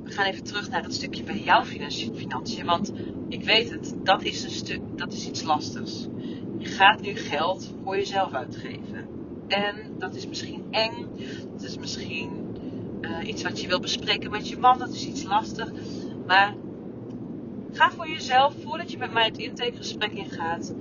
we 0.04 0.12
gaan 0.12 0.26
even 0.26 0.44
terug 0.44 0.70
naar 0.70 0.84
het 0.84 0.94
stukje 0.94 1.24
bij 1.24 1.40
jouw 1.40 1.64
financiën. 1.64 2.66
Want 2.66 2.94
ik 3.30 3.44
weet 3.44 3.70
het, 3.72 3.96
dat 4.04 4.24
is, 4.24 4.44
een 4.44 4.50
stuk, 4.50 4.82
dat 4.96 5.14
is 5.14 5.28
iets 5.28 5.44
lastigs. 5.44 6.08
Je 6.58 6.68
gaat 6.68 7.02
nu 7.02 7.16
geld 7.16 7.74
voor 7.84 7.96
jezelf 7.96 8.34
uitgeven. 8.34 9.15
En 9.48 9.76
dat 9.98 10.16
is 10.16 10.28
misschien 10.28 10.64
eng. 10.72 11.08
Dat 11.52 11.62
is 11.62 11.78
misschien 11.78 12.30
uh, 13.02 13.28
iets 13.28 13.44
wat 13.44 13.62
je 13.62 13.68
wil 13.68 13.80
bespreken 13.80 14.32
met 14.32 14.50
je 14.50 14.58
man. 14.58 14.80
Dat 14.80 14.94
is 14.94 15.08
iets 15.08 15.24
lastig. 15.24 15.72
Maar 16.26 16.56
ga 17.72 17.92
voor 17.92 18.10
jezelf, 18.10 18.54
voordat 18.64 18.92
je 18.92 18.98
met 18.98 19.14
mij 19.14 19.26
het 19.26 19.38
intakegesprek 19.38 20.12
ingaat, 20.12 20.74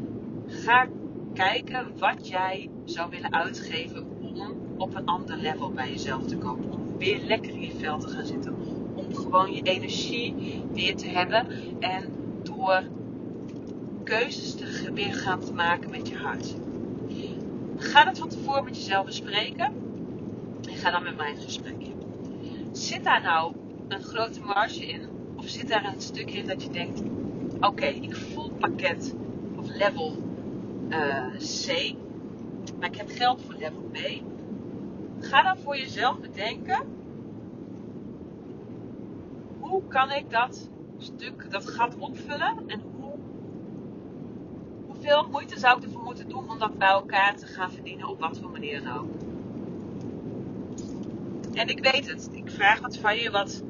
ga 0.46 0.88
kijken 1.34 1.98
wat 1.98 2.28
jij 2.28 2.70
zou 2.84 3.10
willen 3.10 3.32
uitgeven 3.32 4.06
om 4.20 4.56
op 4.76 4.94
een 4.94 5.06
ander 5.06 5.36
level 5.36 5.70
bij 5.70 5.90
jezelf 5.90 6.26
te 6.26 6.36
komen. 6.36 6.72
Om 6.72 6.98
weer 6.98 7.20
lekker 7.20 7.50
in 7.50 7.60
je 7.60 7.74
vel 7.78 7.98
te 7.98 8.08
gaan 8.08 8.26
zitten. 8.26 8.56
Om 8.94 9.14
gewoon 9.14 9.52
je 9.52 9.62
energie 9.62 10.34
weer 10.72 10.96
te 10.96 11.06
hebben. 11.06 11.46
En 11.80 12.04
door 12.42 12.82
keuzes 14.04 14.54
te 14.54 14.92
weer 14.92 15.14
gaan 15.14 15.40
te 15.40 15.52
maken 15.52 15.90
met 15.90 16.08
je 16.08 16.16
hart. 16.16 16.54
Ga 17.76 18.04
dat 18.04 18.18
van 18.18 18.28
tevoren 18.28 18.64
met 18.64 18.76
jezelf 18.76 19.04
bespreken. 19.04 19.72
En 20.68 20.76
ga 20.76 20.90
dan 20.90 21.02
met 21.02 21.16
mij 21.16 21.30
in 21.30 21.36
gesprek. 21.36 21.86
Zit 22.72 23.04
daar 23.04 23.22
nou 23.22 23.54
een 23.88 24.02
grote 24.02 24.40
marge 24.40 24.86
in? 24.86 25.08
Of 25.36 25.48
zit 25.48 25.68
daar 25.68 25.84
een 25.84 26.00
stuk 26.00 26.30
in 26.30 26.46
dat 26.46 26.62
je 26.62 26.70
denkt: 26.70 27.02
oké, 27.60 27.86
ik 27.86 28.16
voel 28.16 28.50
pakket 28.50 29.14
of 29.56 29.66
level 29.66 30.16
uh, 30.88 31.26
C, 31.36 31.94
maar 32.78 32.88
ik 32.88 32.96
heb 32.96 33.08
geld 33.08 33.42
voor 33.42 33.54
level 33.54 33.90
B. 33.92 33.98
Ga 35.20 35.42
dan 35.42 35.58
voor 35.58 35.76
jezelf 35.76 36.20
bedenken. 36.20 36.82
Hoe 39.60 39.82
kan 39.88 40.10
ik 40.10 40.30
dat 40.30 40.70
stuk, 40.98 41.50
dat 41.50 41.68
gat 41.68 41.96
opvullen? 41.98 42.62
En 42.66 42.80
hoe, 42.80 42.93
hoeveel 45.04 45.30
moeite 45.30 45.58
zou 45.58 45.78
ik 45.78 45.84
ervoor 45.84 46.02
moeten 46.02 46.28
doen 46.28 46.50
om 46.50 46.58
dat 46.58 46.78
bij 46.78 46.88
elkaar 46.88 47.36
te 47.36 47.46
gaan 47.46 47.72
verdienen 47.72 48.08
op 48.08 48.20
wat 48.20 48.38
voor 48.38 48.50
manier 48.50 48.82
dan 48.82 48.98
ook? 48.98 49.10
En 51.54 51.68
ik 51.68 51.78
weet 51.92 52.08
het, 52.08 52.28
ik 52.32 52.50
vraag 52.50 52.80
wat 52.80 52.96
van 52.96 53.16
je 53.16 53.30
wat 53.30 53.62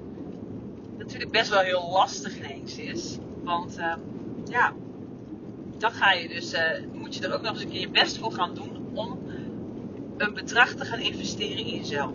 natuurlijk 0.98 1.30
best 1.30 1.50
wel 1.50 1.60
heel 1.60 1.90
lastig 1.92 2.36
ineens 2.38 2.78
is. 2.78 3.18
Want 3.42 3.78
uh, 3.78 3.94
ja, 4.44 4.72
dan 5.78 5.90
ga 5.90 6.12
je 6.12 6.28
dus, 6.28 6.54
uh, 6.54 6.60
moet 6.92 7.14
je 7.14 7.26
er 7.26 7.34
ook 7.34 7.42
nog 7.42 7.52
eens 7.52 7.62
een 7.62 7.70
keer 7.70 7.80
je 7.80 7.90
best 7.90 8.18
voor 8.18 8.32
gaan 8.32 8.54
doen 8.54 8.86
om 8.92 9.18
een 10.16 10.34
bedrag 10.34 10.74
te 10.74 10.84
gaan 10.84 11.00
investeren 11.00 11.66
in 11.66 11.76
jezelf. 11.76 12.14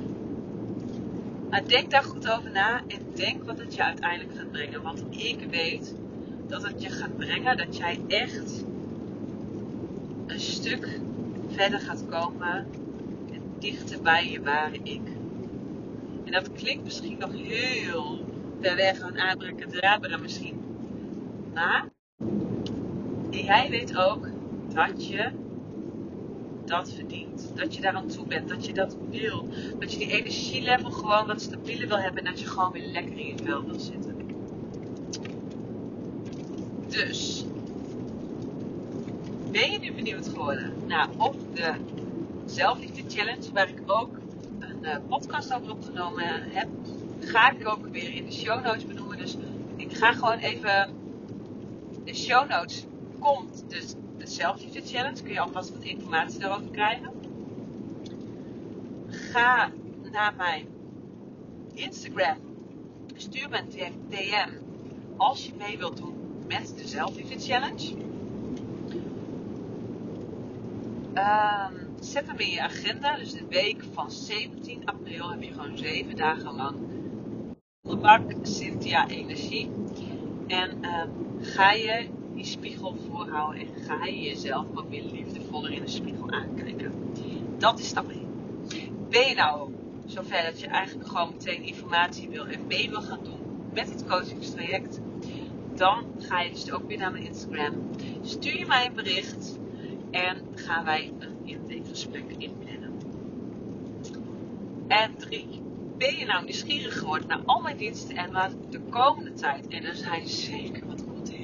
Maar 1.50 1.68
denk 1.68 1.92
daar 1.92 2.04
goed 2.04 2.32
over 2.32 2.52
na 2.52 2.82
en 2.88 3.00
denk 3.16 3.44
wat 3.44 3.60
het 3.60 3.76
je 3.76 3.84
uiteindelijk 3.84 4.38
gaat 4.38 4.52
brengen. 4.52 4.82
Want 4.82 5.04
ik 5.10 5.40
weet 5.50 5.96
dat 6.48 6.64
het 6.64 6.82
je 6.82 6.90
gaat 6.90 7.18
brengen 7.18 7.58
dat 7.58 7.78
jij 7.78 8.00
echt 8.08 8.64
een 10.30 10.40
stuk 10.40 11.00
verder 11.50 11.80
gaat 11.80 12.06
komen 12.10 12.68
en 13.34 13.42
dichter 13.60 14.02
bij 14.02 14.32
je 14.32 14.42
ware 14.42 14.80
ik. 14.84 15.02
En 16.26 16.32
dat 16.32 16.52
klinkt 16.52 16.84
misschien 16.84 17.18
nog 17.20 17.32
heel 17.34 18.26
ver 18.62 18.76
weg, 18.76 19.02
een 19.02 19.20
abracadabra 19.20 20.18
misschien. 20.18 20.60
Maar 21.54 21.86
jij 23.30 23.70
weet 23.70 23.98
ook 23.98 24.28
dat 24.74 25.08
je 25.08 25.32
dat 26.66 26.94
verdient. 26.94 27.52
Dat 27.56 27.76
je 27.76 27.82
daar 27.82 27.94
aan 27.94 28.08
toe 28.08 28.28
bent. 28.28 28.50
Dat 28.50 28.66
je 28.66 28.74
dat 28.74 28.98
wil. 29.10 29.48
Dat 29.80 29.92
je 29.92 30.00
die 30.00 30.12
energielevel 30.12 30.92
gewoon 30.92 31.28
wat 31.28 31.42
stabieler 31.42 31.88
wil 31.88 32.00
hebben. 32.00 32.26
En 32.26 32.32
dat 32.32 32.40
je 32.40 32.46
gewoon 32.46 32.72
weer 32.72 32.88
lekker 32.88 33.18
in 33.18 33.28
je 33.28 33.44
vel 33.44 33.64
wil 33.64 33.80
zitten. 33.80 34.16
Dus. 36.88 37.46
Ben 39.52 39.72
je 39.72 39.80
nu 39.80 39.94
benieuwd 39.94 40.28
geworden 40.28 40.74
naar 40.88 41.08
of 41.18 41.36
de 41.54 41.74
zelfliefde 42.46 43.04
challenge, 43.08 43.52
waar 43.54 43.70
ik 43.70 43.82
ook 43.86 44.10
een 44.60 44.80
uh, 44.82 44.96
podcast 45.08 45.54
over 45.54 45.72
opgenomen 45.72 46.24
heb, 46.52 46.68
ga 47.20 47.52
ik 47.52 47.68
ook 47.68 47.88
weer 47.88 48.14
in 48.14 48.26
de 48.26 48.32
show 48.32 48.64
notes 48.64 48.86
benoemen. 48.86 49.18
Dus 49.18 49.38
ik 49.76 49.98
ga 49.98 50.14
gewoon 50.14 50.38
even 50.38 50.90
de 52.06 52.16
show 52.16 52.50
notes 52.50 52.86
komt 53.20 53.64
dus 53.68 53.94
de 54.18 54.28
zelfliefde 54.28 54.82
challenge. 54.82 55.22
Kun 55.24 55.34
je 55.34 55.40
alvast 55.40 55.70
wat 55.70 55.84
informatie 55.84 56.40
daarover 56.40 56.72
krijgen. 56.72 57.12
Ga 59.08 59.72
naar 60.12 60.34
mijn 60.38 60.68
Instagram. 61.74 62.38
Stuur 63.16 63.50
me 63.50 63.58
een 63.58 63.94
DM 64.10 64.50
als 65.18 65.46
je 65.46 65.52
mee 65.58 65.78
wilt 65.78 65.98
doen 65.98 66.14
met 66.48 66.74
de 66.78 66.88
zelfliefde 66.88 67.40
challenge. 67.40 68.09
Um, 71.14 71.96
zet 72.00 72.28
hem 72.28 72.38
in 72.38 72.50
je 72.50 72.62
agenda. 72.62 73.18
Dus 73.18 73.32
de 73.32 73.46
week 73.50 73.84
van 73.94 74.12
17 74.12 74.86
april 74.86 75.30
heb 75.30 75.44
je 75.44 75.54
gewoon 75.54 75.78
7 75.78 76.16
dagen 76.16 76.56
lang 76.56 76.78
de 77.82 77.96
bak 77.96 78.22
Cynthia 78.42 79.08
Energie. 79.08 79.72
En 80.48 80.78
uh, 80.82 81.04
ga 81.42 81.72
je 81.72 82.08
die 82.34 82.46
spiegel 82.46 82.96
voorhouden 83.08 83.62
en 83.62 83.84
ga 83.84 84.06
je 84.06 84.22
jezelf 84.22 84.66
ook 84.76 84.90
weer 84.90 85.04
liefdevoller 85.04 85.72
in 85.72 85.82
de 85.82 85.90
spiegel 85.90 86.32
aankijken. 86.32 86.94
Dat 87.58 87.80
is 87.80 87.88
stap 87.88 88.10
1. 88.10 88.28
Ben 89.10 89.28
je 89.28 89.36
nou 89.36 89.74
zover 90.06 90.44
dat 90.44 90.60
je 90.60 90.68
eigenlijk 90.68 91.08
gewoon 91.08 91.30
meteen 91.30 91.64
informatie 91.64 92.30
wil 92.30 92.46
en 92.46 92.68
mee 92.68 92.90
wil 92.90 93.02
gaan 93.02 93.24
doen 93.24 93.40
met 93.74 93.90
het 93.90 94.06
coachingstraject, 94.08 95.00
dan 95.76 96.06
ga 96.20 96.42
je 96.42 96.50
dus 96.52 96.72
ook 96.72 96.88
weer 96.88 96.98
naar 96.98 97.12
mijn 97.12 97.26
Instagram. 97.26 97.74
Stuur 98.22 98.58
je 98.58 98.66
mij 98.66 98.86
een 98.86 98.94
bericht 98.94 99.60
en 100.12 100.38
gaan 100.56 100.86
wij 100.86 101.12
een 101.20 101.38
intakegesprek 101.44 102.32
inplannen. 102.38 102.98
En 104.88 105.16
drie, 105.18 105.62
ben 105.98 106.16
je 106.16 106.26
nou 106.26 106.44
nieuwsgierig 106.44 107.00
geworden 107.00 107.28
naar 107.28 107.42
al 107.46 107.62
mijn 107.62 107.78
diensten 107.78 108.16
en 108.16 108.32
wat 108.32 108.52
de 108.70 108.80
komende 108.90 109.34
tijd, 109.34 109.68
en 109.68 109.84
er 109.84 109.96
zijn 109.96 110.28
zeker 110.28 110.88
wat 110.88 111.00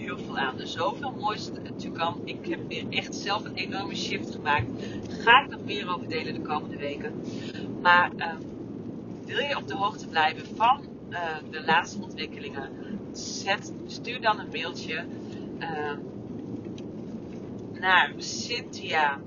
heel 0.06 0.18
veel 0.18 0.38
aan. 0.38 0.60
Er 0.60 0.68
zoveel 0.68 1.12
moois 1.12 1.50
te 1.78 1.92
kan. 1.92 2.22
Ik 2.24 2.48
heb 2.48 2.60
weer 2.68 2.86
echt 2.90 3.16
zelf 3.16 3.46
een 3.46 3.56
enorme 3.56 3.96
shift 3.96 4.32
gemaakt. 4.32 4.68
ga 5.10 5.44
ik 5.44 5.50
nog 5.50 5.66
meer 5.66 5.94
over 5.96 6.10
delen 6.10 6.34
de 6.34 6.42
komende 6.42 6.78
weken. 6.78 7.24
Maar 7.82 8.12
uh, 8.18 8.34
wil 9.26 9.40
je 9.40 9.58
op 9.58 9.68
de 9.68 9.76
hoogte 9.76 10.08
blijven 10.08 10.56
van 10.56 10.82
uh, 11.10 11.20
de 11.52 11.64
laatste 11.66 12.02
ontwikkelingen? 12.02 12.70
Zet, 13.12 13.74
stuur 13.88 14.22
dan 14.22 14.40
een 14.40 14.50
mailtje 14.52 15.06
uh, 15.60 15.92
naar 17.86 18.14
Cynthia. 18.18 19.20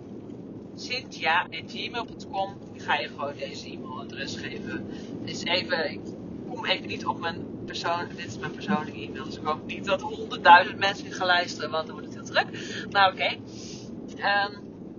Cynthia.gmail.com. 0.74 2.58
Ik 2.72 2.82
ga 2.82 2.94
je 2.94 3.08
gewoon 3.08 3.34
deze 3.36 3.70
e-mailadres 3.70 4.36
geven. 4.36 4.86
Dus 5.24 5.44
even, 5.44 5.92
ik 5.92 6.00
kom 6.48 6.64
even 6.66 6.86
niet 6.86 7.06
op 7.06 7.20
mijn 7.20 7.46
persoon, 7.66 8.08
dit 8.16 8.26
is 8.26 8.38
mijn 8.38 8.52
persoonlijke 8.52 9.00
e-mail, 9.00 9.24
dus 9.24 9.36
ik 9.36 9.44
hoop 9.44 9.66
niet 9.66 9.84
dat 9.84 10.00
honderdduizend 10.00 10.78
mensen 10.78 11.12
gaan 11.12 11.26
luisteren, 11.26 11.70
want 11.70 11.86
dan 11.86 11.96
wordt 11.96 12.14
het 12.14 12.32
heel 12.32 12.34
druk. 12.34 12.46
Maar 12.90 13.12
oké, 13.12 13.36
ehm, 14.16 14.52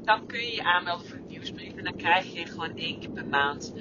dan 0.04 0.26
kun 0.26 0.40
je 0.40 0.56
je 0.56 0.64
aanmelden 0.64 1.08
voor 1.08 1.18
een 1.18 1.28
nieuwsbrief 1.28 1.76
en 1.76 1.84
dan 1.84 1.96
krijg 1.96 2.34
je 2.34 2.46
gewoon 2.46 2.78
één 2.78 3.00
keer 3.00 3.10
per 3.10 3.28
maand 3.28 3.74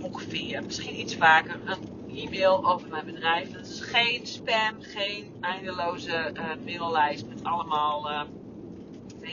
ongeveer, 0.00 0.64
misschien 0.64 1.00
iets 1.00 1.16
vaker, 1.16 1.60
een 1.64 2.16
e-mail 2.16 2.66
over 2.72 2.88
mijn 2.88 3.06
bedrijf. 3.06 3.52
Dat 3.52 3.66
is 3.66 3.80
geen 3.80 4.26
spam, 4.26 4.74
geen 4.80 5.32
eindeloze 5.40 6.32
uh, 6.34 6.78
maillijst 6.78 7.26
met 7.26 7.44
allemaal, 7.44 8.10
uh, 8.10 8.22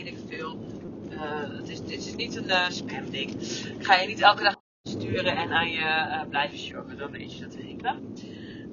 weet 0.04 0.08
ik 0.08 0.18
veel. 0.28 0.60
Uh, 1.12 1.58
het 1.58 1.70
is, 1.70 1.82
dit 1.82 2.06
is 2.06 2.16
niet 2.16 2.36
een 2.36 2.72
spam 2.72 3.10
ding. 3.10 3.32
Ik 3.32 3.86
ga 3.86 3.96
je 3.96 4.08
niet 4.08 4.22
elke 4.22 4.44
dag 4.44 4.56
sturen 4.84 5.38
en 5.38 5.52
aan 5.52 5.72
je 5.72 6.26
blijven 6.30 6.58
showen, 6.58 6.98
dan 6.98 7.12
weet 7.12 7.38
je 7.38 7.42
dat 7.42 7.54
zeker. 7.54 7.96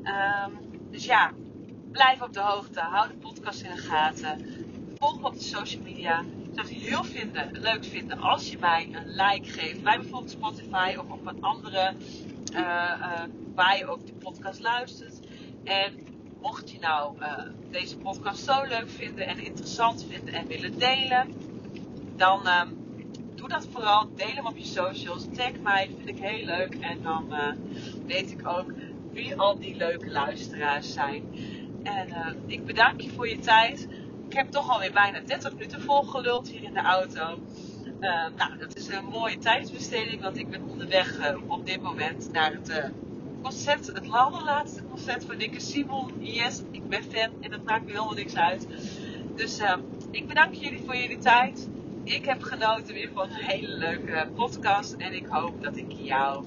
Um, 0.04 0.80
dus 0.90 1.04
ja, 1.04 1.32
blijf 1.90 2.22
op 2.22 2.32
de 2.32 2.40
hoogte. 2.40 2.80
Hou 2.80 3.08
de 3.08 3.14
podcast 3.14 3.62
in 3.62 3.70
de 3.70 3.76
gaten. 3.76 4.46
Volg 4.98 5.20
me 5.20 5.26
op 5.26 5.34
de 5.34 5.40
social 5.40 5.82
media. 5.82 6.20
Ik 6.20 6.50
zou 6.54 6.66
het 6.68 6.76
heel 6.76 7.04
vinden, 7.04 7.60
leuk 7.60 7.84
vinden 7.84 8.18
als 8.18 8.50
je 8.50 8.58
mij 8.58 8.88
een 8.92 9.08
like 9.08 9.48
geeft. 9.50 9.82
Bij 9.82 9.96
bijvoorbeeld 9.96 10.30
Spotify 10.30 10.94
of 10.98 11.10
op 11.10 11.26
een 11.26 11.42
andere 11.42 11.92
waar 13.54 13.78
je 13.78 13.86
ook 13.86 14.06
de 14.06 14.12
podcast 14.12 14.60
luistert. 14.60 15.20
En 15.64 16.13
mocht 16.44 16.70
je 16.70 16.78
nou 16.78 17.18
uh, 17.20 17.38
deze 17.70 17.96
podcast 17.96 18.44
zo 18.44 18.64
leuk 18.64 18.88
vinden 18.88 19.26
en 19.26 19.38
interessant 19.38 20.06
vinden 20.08 20.34
en 20.34 20.46
willen 20.46 20.78
delen, 20.78 21.34
dan 22.16 22.46
ehm, 22.46 22.68
doe 23.34 23.48
dat 23.48 23.66
vooral. 23.70 24.08
Deel 24.14 24.34
hem 24.34 24.46
op 24.46 24.56
je 24.56 24.64
socials. 24.64 25.26
Tag 25.32 25.52
mij, 25.62 25.90
vind 25.96 26.08
ik 26.08 26.24
heel 26.24 26.44
leuk. 26.44 26.74
En 26.74 27.02
dan 27.02 27.34
weet 28.06 28.30
ik 28.30 28.46
ook 28.46 28.72
wie 29.12 29.36
al 29.36 29.58
die 29.58 29.76
leuke 29.76 30.10
luisteraars 30.10 30.92
zijn. 30.92 31.22
En 31.82 32.08
uh, 32.08 32.26
ik 32.46 32.66
bedank 32.66 33.00
je 33.00 33.10
voor 33.10 33.28
je 33.28 33.38
tijd. 33.38 33.88
Ik 34.28 34.36
heb 34.36 34.50
toch 34.50 34.70
alweer 34.70 34.92
bijna 34.92 35.20
30 35.20 35.52
minuten 35.52 35.82
volgeluld 35.82 36.48
hier 36.48 36.62
in 36.62 36.74
de 36.74 36.80
auto. 36.80 37.38
Nou, 38.36 38.58
dat 38.58 38.76
is 38.76 38.88
een 38.88 39.04
mooie 39.04 39.38
tijdsbesteding, 39.38 40.22
want 40.22 40.38
ik 40.38 40.50
ben 40.50 40.62
onderweg 40.62 41.34
op 41.46 41.66
dit 41.66 41.82
moment 41.82 42.32
naar 42.32 42.52
het 42.52 42.92
het 43.44 44.10
allerlaatste 44.10 44.82
concert 44.90 45.24
van 45.24 45.36
Nikke 45.36 45.60
Simon. 45.60 46.12
Yes, 46.18 46.62
ik 46.70 46.88
ben 46.88 47.02
fan 47.02 47.30
en 47.40 47.50
dat 47.50 47.64
maakt 47.64 47.84
me 47.84 47.90
helemaal 47.90 48.14
niks 48.14 48.36
uit. 48.36 48.66
Dus 49.34 49.60
ik 50.10 50.26
bedank 50.26 50.54
jullie 50.54 50.82
voor 50.84 50.96
jullie 50.96 51.18
tijd. 51.18 51.68
Ik 52.04 52.24
heb 52.24 52.42
genoten 52.42 52.94
weer 52.94 53.10
van 53.12 53.28
een 53.28 53.44
hele 53.44 53.68
leuke 53.68 54.28
podcast 54.34 54.92
en 54.92 55.12
ik 55.12 55.26
hoop 55.26 55.62
dat 55.62 55.76
ik 55.76 55.92
jou 55.92 56.44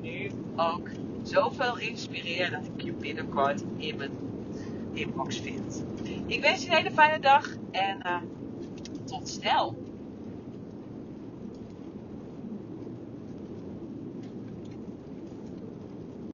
nu 0.00 0.30
ook 0.56 0.88
zoveel 1.22 1.78
inspireer 1.78 2.50
dat 2.50 2.64
ik 2.76 2.84
je 2.84 2.92
binnenkort 2.92 3.64
in 3.76 3.96
mijn 3.96 4.12
inbox 4.92 5.40
vind. 5.40 5.84
Ik 6.26 6.40
wens 6.40 6.62
je 6.62 6.70
een 6.70 6.76
hele 6.76 6.90
fijne 6.90 7.20
dag 7.20 7.48
en 7.70 7.98
uh, 8.06 8.16
tot 9.04 9.28
snel. 9.28 9.81